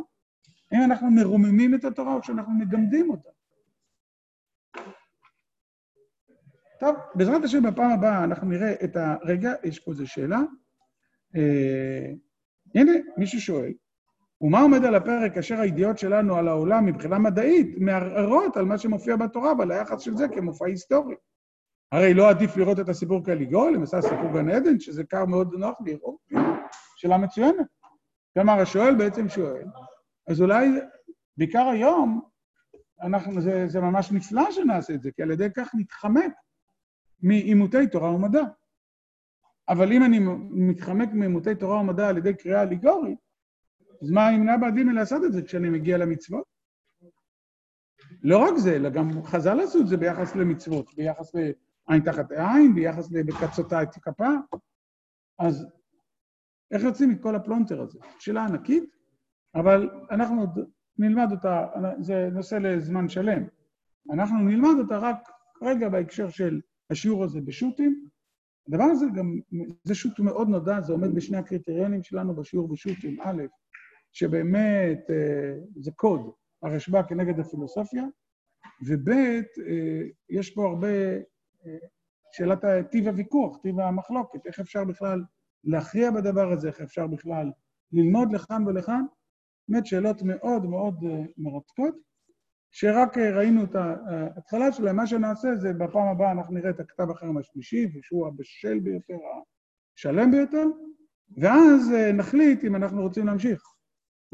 [0.72, 3.28] האם אנחנו מרוממים את התורה או שאנחנו מגמדים אותה.
[6.80, 10.40] טוב, בעזרת השם בפעם הבאה אנחנו נראה את הרגע, יש פה איזו שאלה.
[11.36, 12.12] אה,
[12.74, 13.72] הנה, מישהו שואל,
[14.40, 19.16] ומה עומד על הפרק כאשר הידיעות שלנו על העולם מבחינה מדעית מערערות על מה שמופיע
[19.16, 21.14] בתורה ועל היחס של זה כמופע היסטורי?
[21.92, 25.54] הרי לא עדיף לראות את הסיפור כליגול, אם עשה סיפור גן עדן, שזה קר מאוד
[25.54, 26.16] נוח לראות,
[26.96, 27.66] שאלה מצוינת.
[28.34, 29.64] כלומר, השואל בעצם שואל,
[30.28, 30.68] אז אולי,
[31.36, 32.20] בעיקר היום,
[33.02, 36.32] אנחנו, זה, זה ממש נפלא שנעשה את זה, כי על ידי כך נתחמק
[37.22, 38.42] מעימותי תורה ומדע.
[39.68, 40.18] אבל אם אני
[40.50, 43.18] מתחמק מעימותי תורה ומדע על ידי קריאה אליגורית,
[44.02, 46.44] אז מה ימנע בעדי מלעשות את זה כשאני מגיע למצוות?
[48.22, 51.34] לא רק זה, אלא גם חז"ל עשו את זה ביחס למצוות, ביחס
[51.88, 54.28] לעין תחת עין, ביחס לוקצותה את כפה.
[55.38, 55.66] אז
[56.70, 57.98] איך יוצאים מכל הפלונטר הזה?
[58.18, 58.84] שאלה ענקית,
[59.54, 60.58] אבל אנחנו עוד
[60.98, 61.66] נלמד אותה,
[62.00, 63.42] זה נושא לזמן שלם.
[64.12, 66.60] אנחנו נלמד אותה רק כרגע בהקשר של
[66.90, 68.08] השיעור הזה בשו"תים.
[68.68, 69.40] הדבר הזה גם,
[69.84, 73.20] זה שו"ת מאוד נודע, זה עומד בשני הקריטריונים שלנו בשיעור בשו"תים.
[73.20, 73.42] א',
[74.12, 76.30] שבאמת אה, זה קוד,
[76.62, 78.04] הרשב"א כנגד הפילוסופיה,
[78.86, 80.88] וב', אה, יש פה הרבה
[82.32, 85.22] שאלת טיב הוויכוח, טיב המחלוקת, איך אפשר בכלל
[85.64, 87.50] להכריע בדבר הזה, איך אפשר בכלל
[87.92, 89.04] ללמוד לכאן ולכאן.
[89.68, 91.04] באמת שאלות מאוד מאוד
[91.38, 91.94] מרתקות,
[92.70, 94.96] שרק ראינו את ההתחלה שלהם.
[94.96, 99.14] מה שנעשה זה בפעם הבאה אנחנו נראה את הכתב החרם השלישי, שהוא הבשל ביותר,
[99.98, 100.64] השלם ביותר,
[101.36, 103.62] ואז נחליט אם אנחנו רוצים להמשיך.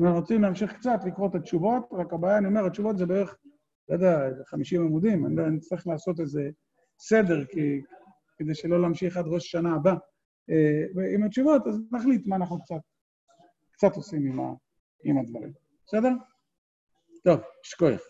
[0.01, 3.37] אם אנחנו רוצים להמשיך קצת לקרוא את התשובות, רק הבעיה, אני אומר, התשובות זה בערך,
[3.89, 6.51] לא יודע, 50 עמודים, אני, אני צריך לעשות איזה
[6.99, 7.81] סדר, כי,
[8.39, 9.95] כדי שלא להמשיך עד ראש השנה הבא.
[10.51, 12.81] אה, עם התשובות, אז נחליט מה אנחנו קצת,
[13.73, 14.53] קצת עושים עם, ה,
[15.05, 15.53] עם הדברים.
[15.87, 16.11] בסדר?
[17.25, 18.01] טוב, שכוח.